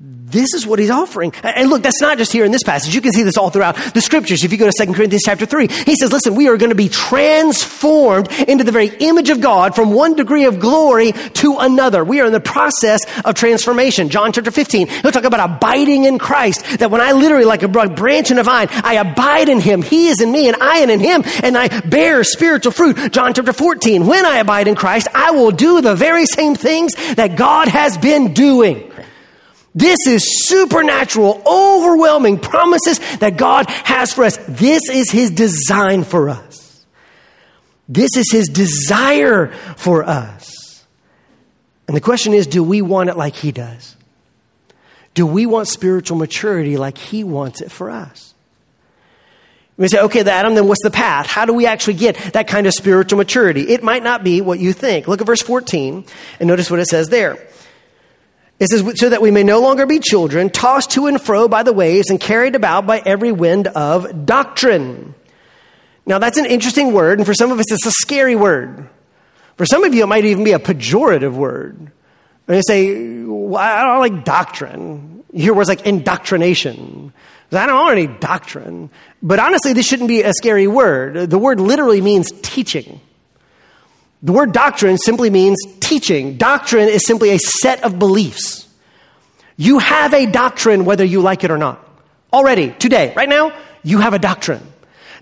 [0.00, 1.32] This is what he's offering.
[1.42, 2.94] And look, that's not just here in this passage.
[2.94, 4.44] You can see this all throughout the scriptures.
[4.44, 6.76] If you go to 2 Corinthians chapter 3, he says, listen, we are going to
[6.76, 12.04] be transformed into the very image of God from one degree of glory to another.
[12.04, 14.08] We are in the process of transformation.
[14.08, 16.78] John chapter 15, he'll talk about abiding in Christ.
[16.78, 19.82] That when I literally, like a branch in a vine, I abide in him.
[19.82, 23.10] He is in me and I am in him and I bear spiritual fruit.
[23.10, 26.94] John chapter 14, when I abide in Christ, I will do the very same things
[27.16, 28.92] that God has been doing.
[29.74, 34.36] This is supernatural, overwhelming promises that God has for us.
[34.48, 36.84] This is His design for us.
[37.88, 40.84] This is His desire for us.
[41.86, 43.96] And the question is do we want it like He does?
[45.14, 48.34] Do we want spiritual maturity like He wants it for us?
[49.76, 51.26] We say, okay, Adam, then what's the path?
[51.26, 53.68] How do we actually get that kind of spiritual maturity?
[53.68, 55.06] It might not be what you think.
[55.06, 56.04] Look at verse 14
[56.40, 57.38] and notice what it says there.
[58.60, 61.62] It says, so that we may no longer be children, tossed to and fro by
[61.62, 65.14] the waves and carried about by every wind of doctrine.
[66.06, 68.88] Now, that's an interesting word, and for some of us, it's a scary word.
[69.56, 71.92] For some of you, it might even be a pejorative word.
[72.48, 75.22] And you say, well, I don't like doctrine.
[75.32, 77.12] You hear words like indoctrination.
[77.52, 78.90] I don't want any doctrine.
[79.22, 81.30] But honestly, this shouldn't be a scary word.
[81.30, 83.00] The word literally means teaching.
[84.22, 86.36] The word doctrine simply means teaching.
[86.36, 88.66] Doctrine is simply a set of beliefs.
[89.56, 91.84] You have a doctrine whether you like it or not.
[92.32, 93.52] Already, today, right now,
[93.82, 94.60] you have a doctrine.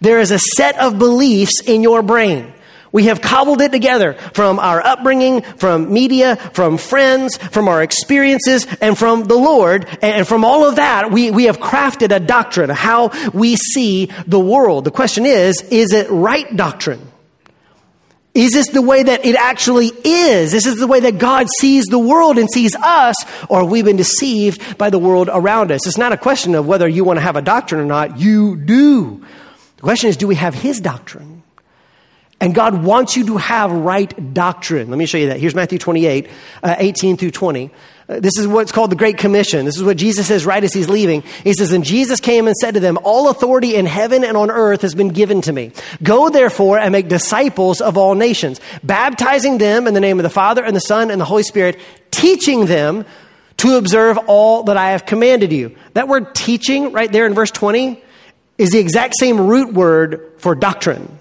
[0.00, 2.52] There is a set of beliefs in your brain.
[2.92, 8.66] We have cobbled it together from our upbringing, from media, from friends, from our experiences,
[8.80, 9.87] and from the Lord.
[10.00, 14.40] And from all of that, we, we have crafted a doctrine, how we see the
[14.40, 14.85] world.
[14.85, 17.00] The question is, is it right doctrine?
[18.37, 20.53] Is this the way that it actually is?
[20.53, 23.16] This is the way that God sees the world and sees us,
[23.49, 25.87] or have we been deceived by the world around us?
[25.87, 28.18] It's not a question of whether you want to have a doctrine or not.
[28.20, 29.25] You do.
[29.77, 31.42] The question is, do we have His doctrine?
[32.38, 34.90] And God wants you to have right doctrine.
[34.90, 35.40] Let me show you that.
[35.40, 36.29] Here's Matthew 28,
[36.62, 37.70] uh, 18 through 20.
[38.09, 39.64] Uh, this is what's called the Great Commission.
[39.64, 41.23] This is what Jesus says right as he's leaving.
[41.42, 44.51] He says, And Jesus came and said to them, All authority in heaven and on
[44.51, 45.73] earth has been given to me.
[46.03, 50.31] Go therefore and make disciples of all nations, baptizing them in the name of the
[50.31, 51.81] Father and the Son and the Holy Spirit,
[52.12, 53.05] teaching them
[53.57, 55.77] to observe all that I have commanded you.
[55.95, 58.03] That word teaching right there in verse 20
[58.57, 61.19] is the exact same root word for doctrine.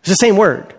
[0.00, 0.74] It's the same word.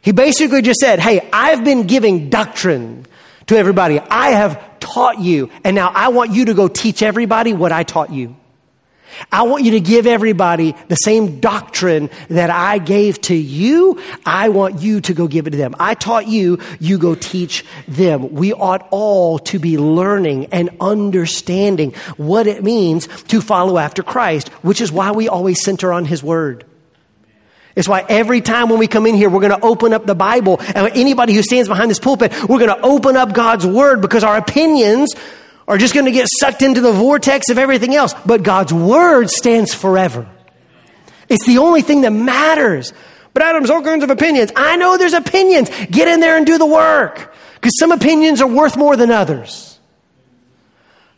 [0.00, 3.06] He basically just said, Hey, I've been giving doctrine
[3.46, 4.00] to everybody.
[4.00, 7.82] I have taught you, and now I want you to go teach everybody what I
[7.82, 8.36] taught you.
[9.30, 14.00] I want you to give everybody the same doctrine that I gave to you.
[14.24, 15.74] I want you to go give it to them.
[15.78, 18.32] I taught you, you go teach them.
[18.32, 24.48] We ought all to be learning and understanding what it means to follow after Christ,
[24.62, 26.64] which is why we always center on His Word.
[27.76, 30.14] It's why every time when we come in here, we're going to open up the
[30.14, 30.58] Bible.
[30.60, 34.24] And anybody who stands behind this pulpit, we're going to open up God's Word because
[34.24, 35.14] our opinions
[35.68, 38.14] are just going to get sucked into the vortex of everything else.
[38.24, 40.26] But God's Word stands forever.
[41.28, 42.94] It's the only thing that matters.
[43.34, 44.50] But Adam's all kinds of opinions.
[44.56, 45.68] I know there's opinions.
[45.90, 47.34] Get in there and do the work.
[47.56, 49.78] Because some opinions are worth more than others.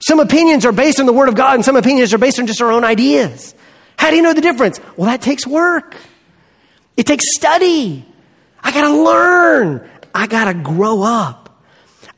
[0.01, 2.49] Some opinions are based on the Word of God, and some opinions are based on
[2.49, 3.55] just our own ideas.
[3.97, 4.81] How do you know the difference?
[4.97, 5.97] Well, that takes work.
[6.98, 8.04] It takes study.
[8.61, 9.88] I got to learn.
[10.12, 11.62] I got to grow up.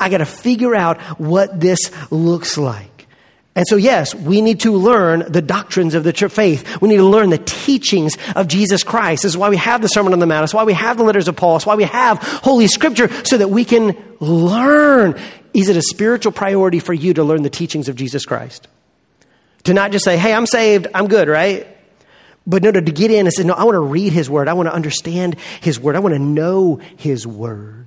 [0.00, 1.78] I got to figure out what this
[2.10, 3.06] looks like.
[3.54, 6.80] And so, yes, we need to learn the doctrines of the faith.
[6.80, 9.24] We need to learn the teachings of Jesus Christ.
[9.24, 10.44] This is why we have the Sermon on the Mount.
[10.44, 11.56] It's why we have the letters of Paul.
[11.56, 15.20] It's why we have Holy Scripture so that we can learn.
[15.52, 18.66] Is it a spiritual priority for you to learn the teachings of Jesus Christ?
[19.64, 21.66] To not just say, hey, I'm saved, I'm good, right?
[22.50, 24.48] But no, to get in and say, no, I want to read his word.
[24.48, 25.94] I want to understand his word.
[25.94, 27.86] I want to know his word.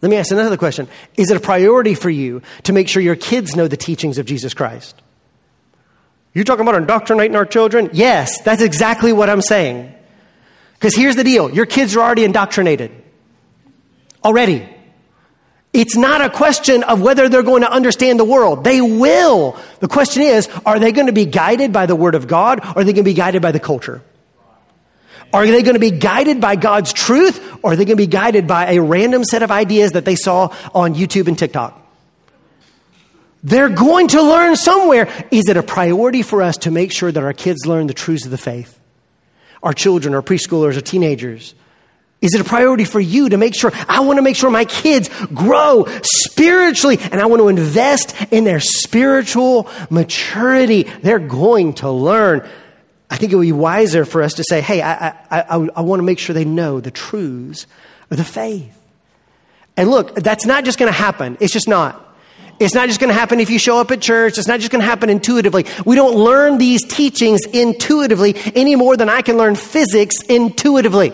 [0.00, 0.86] Let me ask another question.
[1.16, 4.26] Is it a priority for you to make sure your kids know the teachings of
[4.26, 5.02] Jesus Christ?
[6.32, 7.90] You're talking about indoctrinating our children?
[7.92, 9.92] Yes, that's exactly what I'm saying.
[10.74, 12.92] Because here's the deal your kids are already indoctrinated.
[14.24, 14.68] Already.
[15.72, 18.62] It's not a question of whether they're going to understand the world.
[18.62, 19.58] They will.
[19.80, 22.80] The question is, are they going to be guided by the Word of God or
[22.80, 24.02] are they going to be guided by the culture?
[25.32, 28.06] Are they going to be guided by God's truth or are they going to be
[28.06, 31.78] guided by a random set of ideas that they saw on YouTube and TikTok?
[33.42, 35.08] They're going to learn somewhere.
[35.30, 38.26] Is it a priority for us to make sure that our kids learn the truths
[38.26, 38.78] of the faith?
[39.62, 41.54] Our children, our preschoolers, our teenagers.
[42.22, 43.72] Is it a priority for you to make sure?
[43.88, 48.44] I want to make sure my kids grow spiritually and I want to invest in
[48.44, 50.84] their spiritual maturity.
[50.84, 52.48] They're going to learn.
[53.10, 55.80] I think it would be wiser for us to say, hey, I, I, I, I
[55.80, 57.66] want to make sure they know the truths
[58.08, 58.78] of the faith.
[59.76, 61.36] And look, that's not just going to happen.
[61.40, 62.08] It's just not.
[62.60, 64.38] It's not just going to happen if you show up at church.
[64.38, 65.66] It's not just going to happen intuitively.
[65.84, 71.12] We don't learn these teachings intuitively any more than I can learn physics intuitively.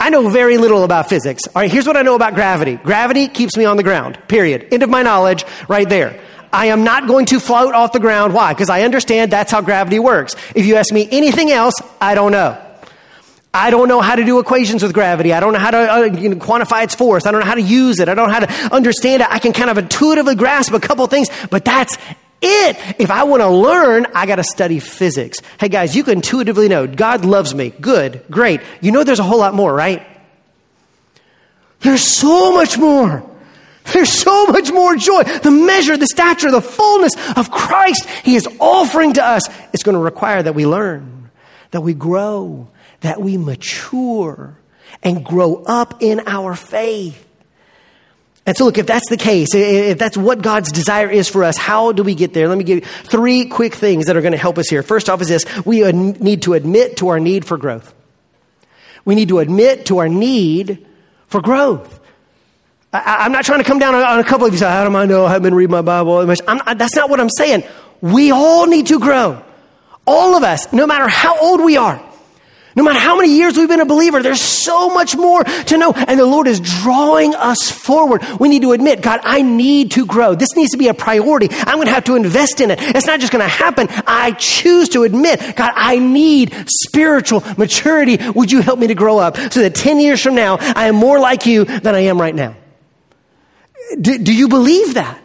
[0.00, 1.46] I know very little about physics.
[1.48, 4.68] All right, here's what I know about gravity gravity keeps me on the ground, period.
[4.72, 6.18] End of my knowledge right there.
[6.52, 8.34] I am not going to float off the ground.
[8.34, 8.52] Why?
[8.52, 10.34] Because I understand that's how gravity works.
[10.54, 12.60] If you ask me anything else, I don't know.
[13.52, 15.32] I don't know how to do equations with gravity.
[15.32, 17.26] I don't know how to uh, quantify its force.
[17.26, 18.08] I don't know how to use it.
[18.08, 19.28] I don't know how to understand it.
[19.30, 21.98] I can kind of intuitively grasp a couple things, but that's
[22.42, 22.76] it.
[22.98, 25.40] If I want to learn, I got to study physics.
[25.58, 27.70] Hey guys, you can intuitively know God loves me.
[27.70, 28.60] Good, great.
[28.80, 30.06] You know there's a whole lot more, right?
[31.80, 33.28] There's so much more.
[33.92, 35.22] There's so much more joy.
[35.24, 39.48] The measure, the stature, the fullness of Christ He is offering to us.
[39.72, 41.30] It's going to require that we learn,
[41.70, 42.68] that we grow,
[43.00, 44.56] that we mature
[45.02, 47.26] and grow up in our faith.
[48.50, 51.56] And so, look, if that's the case, if that's what God's desire is for us,
[51.56, 52.48] how do we get there?
[52.48, 54.82] Let me give you three quick things that are going to help us here.
[54.82, 57.94] First off, is this we need to admit to our need for growth.
[59.04, 60.84] We need to admit to our need
[61.28, 62.00] for growth.
[62.92, 64.96] I, am not trying to come down on a couple of you say, How do
[64.96, 65.26] I know?
[65.26, 66.26] I haven't been reading my Bible.
[66.26, 67.62] Not, that's not what I'm saying.
[68.00, 69.44] We all need to grow.
[70.08, 72.04] All of us, no matter how old we are.
[72.80, 75.92] No matter how many years we've been a believer, there's so much more to know.
[75.92, 78.22] And the Lord is drawing us forward.
[78.40, 80.34] We need to admit, God, I need to grow.
[80.34, 81.48] This needs to be a priority.
[81.50, 82.78] I'm going to have to invest in it.
[82.80, 83.88] It's not just going to happen.
[84.06, 88.16] I choose to admit, God, I need spiritual maturity.
[88.30, 90.94] Would you help me to grow up so that 10 years from now, I am
[90.94, 92.56] more like you than I am right now?
[94.00, 95.22] Do, do you believe that?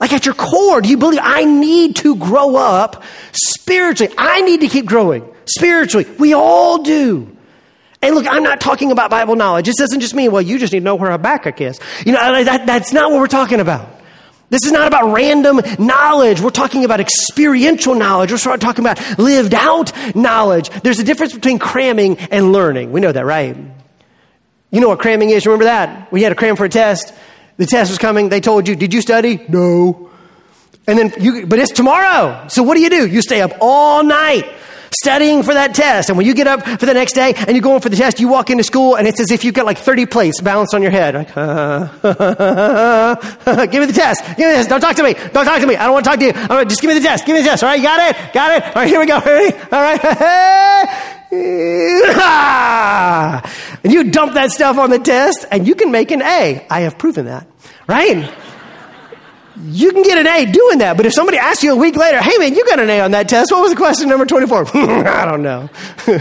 [0.00, 4.14] Like at your core, do you believe I need to grow up spiritually?
[4.16, 6.06] I need to keep growing spiritually.
[6.18, 7.36] We all do.
[8.00, 9.66] And look, I'm not talking about Bible knowledge.
[9.66, 11.80] This doesn't just mean, well, you just need to know where Habakkuk is.
[12.06, 13.88] You know, that, that's not what we're talking about.
[14.50, 16.40] This is not about random knowledge.
[16.40, 18.30] We're talking about experiential knowledge.
[18.30, 20.70] We're talking about lived out knowledge.
[20.70, 22.92] There's a difference between cramming and learning.
[22.92, 23.56] We know that, right?
[24.70, 25.44] You know what cramming is.
[25.44, 26.10] Remember that?
[26.12, 27.12] We had to cram for a test.
[27.58, 28.28] The test was coming.
[28.28, 29.44] They told you, did you study?
[29.48, 30.10] No.
[30.86, 32.46] And then you, but it's tomorrow.
[32.48, 33.06] So what do you do?
[33.06, 34.50] You stay up all night
[34.96, 36.08] studying for that test.
[36.08, 38.20] And when you get up for the next day and you're going for the test,
[38.20, 40.82] you walk into school and it's as if you've got like 30 plates balanced on
[40.82, 41.14] your head.
[41.14, 41.86] Like, uh,
[43.66, 44.24] give me the test.
[44.36, 44.66] Give me this.
[44.66, 45.14] Don't talk to me.
[45.14, 45.76] Don't talk to me.
[45.76, 46.32] I don't want to talk to you.
[46.32, 47.26] All right, just give me the test.
[47.26, 47.62] Give me the test.
[47.62, 48.32] All right, you got it?
[48.32, 48.64] Got it?
[48.64, 49.20] All right, here we go.
[49.20, 49.54] Ready?
[49.72, 51.14] All right.
[51.30, 51.42] and
[53.92, 56.66] you dump that stuff on the test and you can make an A.
[56.70, 57.46] I have proven that.
[57.86, 58.30] Right?
[59.64, 60.96] you can get an A doing that.
[60.96, 63.10] But if somebody asks you a week later, hey man, you got an A on
[63.12, 63.50] that test.
[63.50, 64.68] What was the question number 24?
[64.76, 65.68] I don't know.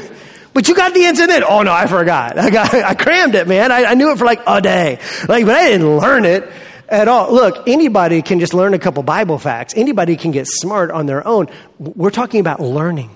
[0.53, 1.43] but you got the answer then.
[1.43, 2.37] Oh no, I forgot.
[2.37, 3.71] I got, I crammed it, man.
[3.71, 4.99] I, I knew it for like a day.
[5.27, 6.49] Like, but I didn't learn it
[6.89, 7.33] at all.
[7.33, 9.73] Look, anybody can just learn a couple Bible facts.
[9.75, 11.47] Anybody can get smart on their own.
[11.77, 13.15] We're talking about learning,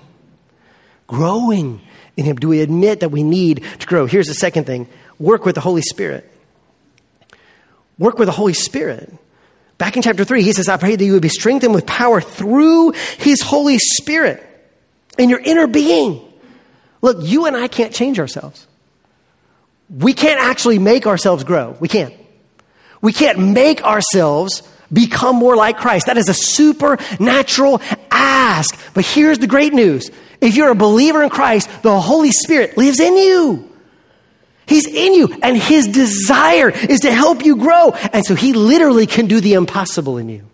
[1.06, 1.80] growing
[2.16, 2.36] in Him.
[2.36, 4.06] Do we admit that we need to grow?
[4.06, 4.88] Here's the second thing
[5.18, 6.28] work with the Holy Spirit.
[7.98, 9.12] Work with the Holy Spirit.
[9.78, 12.20] Back in chapter 3, he says, I pray that you would be strengthened with power
[12.20, 14.42] through his Holy Spirit
[15.18, 16.20] in your inner being.
[17.00, 18.66] Look, you and I can't change ourselves.
[19.90, 21.76] We can't actually make ourselves grow.
[21.80, 22.14] We can't.
[23.00, 26.06] We can't make ourselves become more like Christ.
[26.06, 28.78] That is a supernatural ask.
[28.94, 30.10] But here's the great news.
[30.42, 33.70] If you're a believer in Christ, the Holy Spirit lives in you.
[34.66, 37.92] He's in you, and His desire is to help you grow.
[37.92, 40.44] And so He literally can do the impossible in you.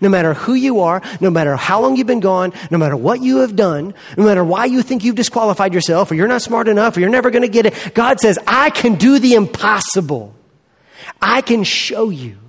[0.00, 3.22] No matter who you are, no matter how long you've been gone, no matter what
[3.22, 6.66] you have done, no matter why you think you've disqualified yourself, or you're not smart
[6.66, 10.34] enough, or you're never going to get it, God says, I can do the impossible.
[11.22, 12.39] I can show you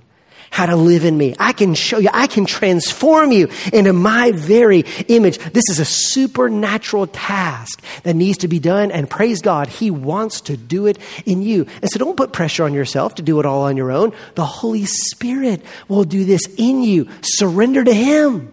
[0.52, 1.34] how to live in me.
[1.38, 5.38] I can show you, I can transform you into my very image.
[5.38, 10.42] This is a supernatural task that needs to be done, and praise God, He wants
[10.42, 11.66] to do it in you.
[11.80, 14.12] And so don't put pressure on yourself to do it all on your own.
[14.34, 17.08] The Holy Spirit will do this in you.
[17.22, 18.52] Surrender to Him,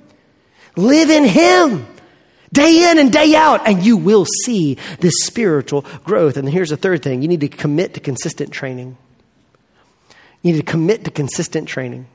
[0.77, 1.85] live in Him
[2.53, 6.37] day in and day out, and you will see this spiritual growth.
[6.37, 8.97] And here's the third thing you need to commit to consistent training.
[10.41, 12.07] You need to commit to consistent training.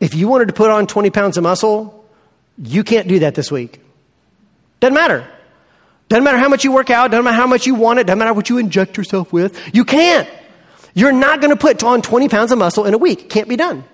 [0.00, 2.04] If you wanted to put on 20 pounds of muscle,
[2.58, 3.80] you can't do that this week.
[4.80, 5.28] Doesn't matter.
[6.08, 8.18] Doesn't matter how much you work out, doesn't matter how much you want it, doesn't
[8.18, 9.74] matter what you inject yourself with.
[9.74, 10.28] You can't.
[10.94, 13.28] You're not going to put on 20 pounds of muscle in a week.
[13.28, 13.84] Can't be done.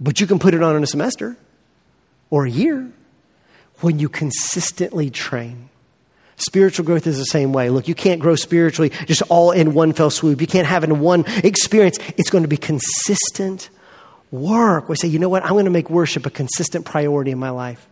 [0.00, 1.36] But you can put it on in a semester
[2.30, 2.90] or a year
[3.80, 5.68] when you consistently train.
[6.36, 7.70] Spiritual growth is the same way.
[7.70, 10.40] Look, you can't grow spiritually just all in one fell swoop.
[10.40, 11.98] You can't have it in one experience.
[12.16, 13.70] It's going to be consistent
[14.30, 14.88] work.
[14.88, 15.44] We say, you know what?
[15.44, 17.86] I'm going to make worship a consistent priority in my life.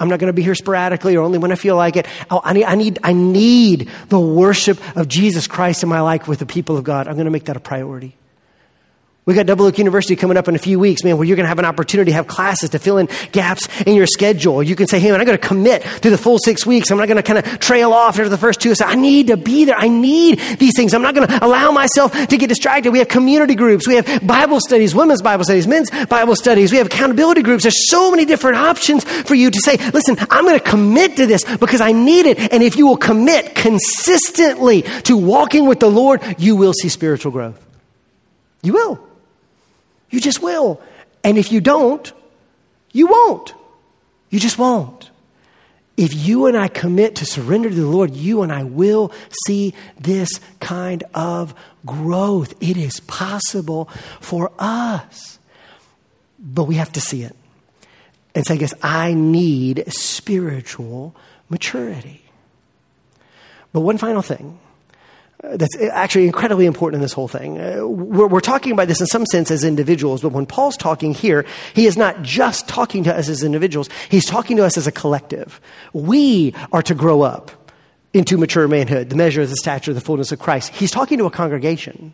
[0.00, 2.06] I'm not going to be here sporadically or only when I feel like it.
[2.30, 6.28] Oh, I, need, I, need, I need the worship of Jesus Christ in my life
[6.28, 7.08] with the people of God.
[7.08, 8.16] I'm going to make that a priority.
[9.28, 11.44] We got Double Oak University coming up in a few weeks, man, where you're going
[11.44, 14.62] to have an opportunity to have classes to fill in gaps in your schedule.
[14.62, 16.90] You can say, hey, man, I'm going to commit to the full six weeks.
[16.90, 18.74] I'm not going to kind of trail off after the first two.
[18.74, 19.76] So I need to be there.
[19.76, 20.94] I need these things.
[20.94, 22.90] I'm not going to allow myself to get distracted.
[22.90, 23.86] We have community groups.
[23.86, 26.72] We have Bible studies, women's Bible studies, men's Bible studies.
[26.72, 27.64] We have accountability groups.
[27.64, 31.26] There's so many different options for you to say, listen, I'm going to commit to
[31.26, 32.50] this because I need it.
[32.50, 37.30] And if you will commit consistently to walking with the Lord, you will see spiritual
[37.30, 37.62] growth.
[38.62, 39.07] You will.
[40.10, 40.80] You just will.
[41.24, 42.12] And if you don't,
[42.92, 43.54] you won't.
[44.30, 45.10] You just won't.
[45.96, 49.12] If you and I commit to surrender to the Lord, you and I will
[49.46, 50.28] see this
[50.60, 51.54] kind of
[51.84, 52.54] growth.
[52.60, 53.86] It is possible
[54.20, 55.38] for us.
[56.38, 57.34] But we have to see it
[58.34, 61.16] and say, "Guess I need spiritual
[61.48, 62.22] maturity.
[63.72, 64.58] But one final thing
[65.42, 67.60] that's actually incredibly important in this whole thing.
[67.60, 71.14] Uh, we're, we're, talking about this in some sense as individuals, but when Paul's talking
[71.14, 74.86] here, he is not just talking to us as individuals, he's talking to us as
[74.86, 75.60] a collective.
[75.92, 77.52] We are to grow up
[78.12, 80.74] into mature manhood, the measure of the stature of the fullness of Christ.
[80.74, 82.12] He's talking to a congregation.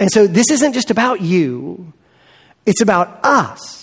[0.00, 1.92] And so this isn't just about you,
[2.66, 3.79] it's about us.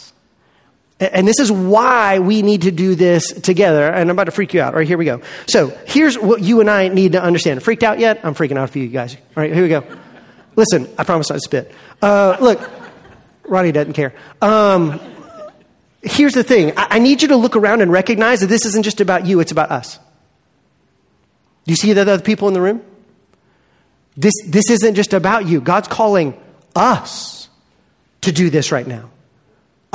[1.00, 3.88] And this is why we need to do this together.
[3.88, 4.74] And I'm about to freak you out.
[4.74, 5.22] All right, here we go.
[5.46, 7.62] So here's what you and I need to understand.
[7.62, 8.22] Freaked out yet?
[8.24, 9.16] I'm freaking out for you guys.
[9.16, 9.84] All right, here we go.
[10.56, 11.72] Listen, I promise not to spit.
[12.02, 12.68] Uh, look,
[13.44, 14.16] Ronnie doesn't care.
[14.42, 15.00] Um,
[16.02, 18.84] here's the thing I, I need you to look around and recognize that this isn't
[18.84, 19.98] just about you, it's about us.
[21.66, 22.82] Do you see the other people in the room?
[24.16, 25.62] This, this isn't just about you.
[25.62, 26.42] God's calling
[26.76, 27.50] us
[28.22, 29.12] to do this right now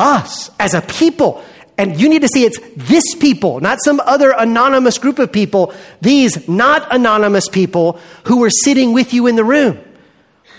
[0.03, 1.43] us as a people.
[1.79, 5.73] And you need to see it's this people, not some other anonymous group of people,
[6.03, 9.83] these not anonymous people who were sitting with you in the room.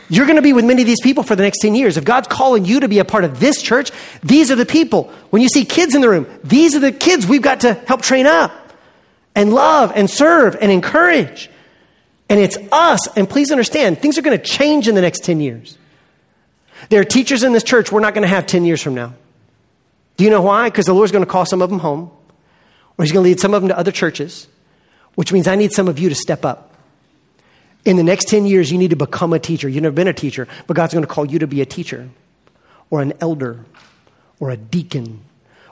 [0.09, 1.97] You're going to be with many of these people for the next 10 years.
[1.97, 3.91] If God's calling you to be a part of this church,
[4.21, 5.11] these are the people.
[5.29, 8.01] When you see kids in the room, these are the kids we've got to help
[8.01, 8.51] train up
[9.35, 11.49] and love and serve and encourage.
[12.29, 13.07] And it's us.
[13.15, 15.77] And please understand, things are going to change in the next 10 years.
[16.89, 19.13] There are teachers in this church we're not going to have 10 years from now.
[20.18, 20.70] Do you know why?
[20.70, 22.11] Because the Lord's going to call some of them home,
[22.97, 24.47] or He's going to lead some of them to other churches,
[25.16, 26.74] which means I need some of you to step up.
[27.86, 29.68] In the next 10 years, you need to become a teacher.
[29.68, 32.09] You've never been a teacher, but God's going to call you to be a teacher,
[32.89, 33.66] or an elder,
[34.39, 35.22] or a deacon,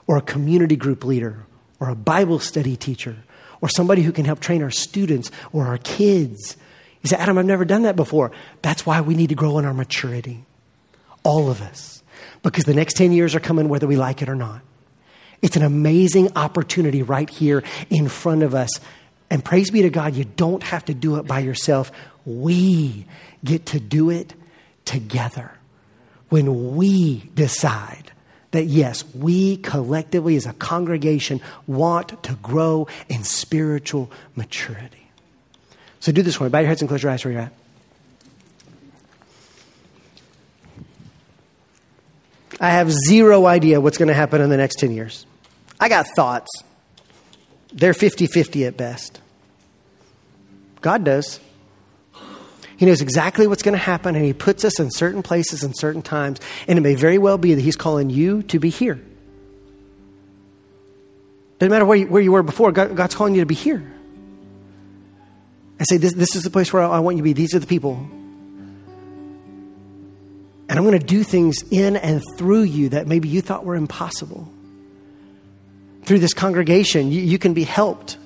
[0.06, 1.46] or a community group leader,
[1.80, 3.16] or a Bible study teacher,
[3.60, 6.56] or somebody who can help train our students or our kids.
[7.02, 8.32] You say, Adam, I've never done that before.
[8.60, 10.44] That's why we need to grow in our maturity.
[11.22, 12.01] All of us
[12.42, 14.60] because the next 10 years are coming whether we like it or not.
[15.40, 18.70] It's an amazing opportunity right here in front of us.
[19.30, 21.90] And praise be to God, you don't have to do it by yourself.
[22.24, 23.06] We
[23.44, 24.34] get to do it
[24.84, 25.50] together
[26.28, 28.12] when we decide
[28.52, 35.10] that yes, we collectively as a congregation want to grow in spiritual maturity.
[36.00, 36.50] So do this for me.
[36.50, 37.52] Bow your heads and close your eyes where you're at.
[42.60, 45.26] I have zero idea what's going to happen in the next 10 years.
[45.80, 46.50] I got thoughts.
[47.72, 49.20] They're 50 50 at best.
[50.80, 51.40] God does.
[52.76, 55.76] He knows exactly what's going to happen, and He puts us in certain places and
[55.76, 56.40] certain times.
[56.66, 59.00] And it may very well be that He's calling you to be here.
[61.58, 63.92] Doesn't matter where you, where you were before, God, God's calling you to be here.
[65.78, 67.32] I say, this, this is the place where I want you to be.
[67.32, 68.08] These are the people
[70.72, 73.74] and I'm going to do things in and through you that maybe you thought were
[73.74, 74.50] impossible.
[76.04, 78.16] Through this congregation, you, you can be helped.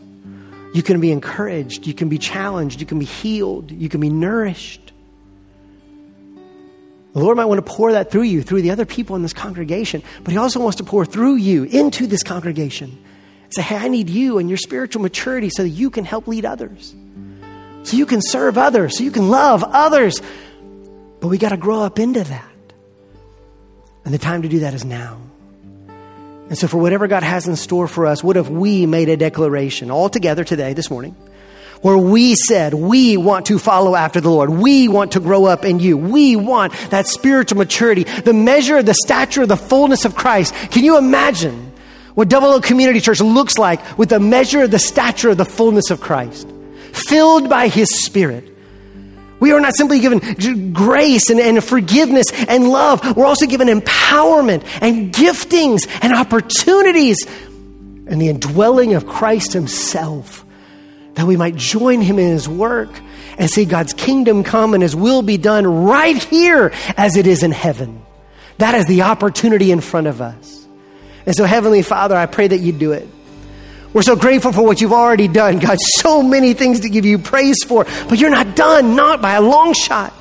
[0.72, 1.88] You can be encouraged.
[1.88, 2.78] You can be challenged.
[2.78, 3.72] You can be healed.
[3.72, 4.92] You can be nourished.
[7.14, 9.32] The Lord might want to pour that through you, through the other people in this
[9.32, 12.97] congregation, but He also wants to pour through you into this congregation.
[13.51, 16.44] Say, hey, I need you and your spiritual maturity so that you can help lead
[16.44, 16.94] others,
[17.82, 20.22] so you can serve others, so you can love others,
[21.21, 22.53] but we got to grow up into that.
[24.05, 25.21] And the time to do that is now.
[26.49, 29.17] And so, for whatever God has in store for us, what if we made a
[29.17, 31.17] declaration all together today, this morning,
[31.83, 34.51] where we said, We want to follow after the Lord.
[34.51, 35.99] We want to grow up in you.
[35.99, 40.55] We want that spiritual maturity, the measure, the stature, the fullness of Christ.
[40.71, 41.73] Can you imagine
[42.14, 46.01] what Double Oak Community Church looks like with the measure, the stature, the fullness of
[46.01, 46.49] Christ?
[46.93, 48.56] Filled by His Spirit
[49.57, 53.17] are not simply given grace and, and, forgiveness and love.
[53.17, 57.27] We're also given empowerment and giftings and opportunities
[58.07, 60.47] and the indwelling of Christ Himself
[61.17, 62.91] that we might join him in his work
[63.39, 67.43] and see God's kingdom come and his will be done right here as it is
[67.43, 68.03] in heaven.
[68.59, 70.67] That is the opportunity in front of us.
[71.25, 73.09] And so, Heavenly Father, I pray that you do it.
[73.97, 75.59] We're so grateful for what you've already done.
[75.59, 79.36] God, so many things to give you praise for, but you're not done, not by
[79.36, 80.12] a long shot.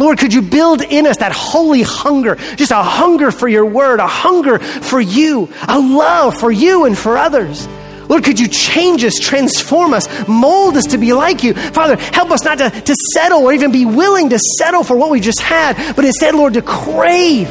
[0.00, 4.00] Lord, could you build in us that holy hunger, just a hunger for your word,
[4.00, 7.68] a hunger for you, a love for you and for others.
[8.08, 11.54] Lord, could you change us, transform us, mold us to be like you?
[11.54, 15.10] Father, help us not to, to settle or even be willing to settle for what
[15.10, 17.46] we just had, but instead, Lord, to crave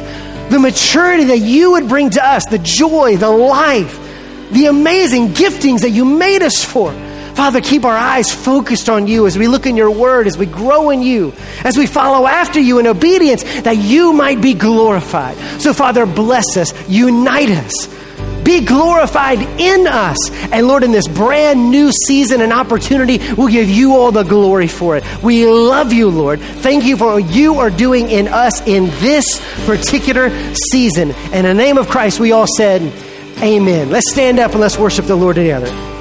[0.50, 4.02] the maturity that you would bring to us, the joy, the life,
[4.50, 6.92] the amazing giftings that you made us for.
[7.34, 10.46] Father, keep our eyes focused on you as we look in your word, as we
[10.46, 11.34] grow in you,
[11.64, 15.36] as we follow after you in obedience, that you might be glorified.
[15.60, 17.94] So, Father, bless us, unite us
[18.46, 20.30] be glorified in us.
[20.52, 24.68] And Lord, in this brand new season and opportunity, we'll give you all the glory
[24.68, 25.04] for it.
[25.22, 26.40] We love you, Lord.
[26.40, 31.10] Thank you for what you are doing in us in this particular season.
[31.32, 32.82] In the name of Christ, we all said,
[33.42, 33.90] Amen.
[33.90, 35.95] Let's stand up and let's worship the Lord together.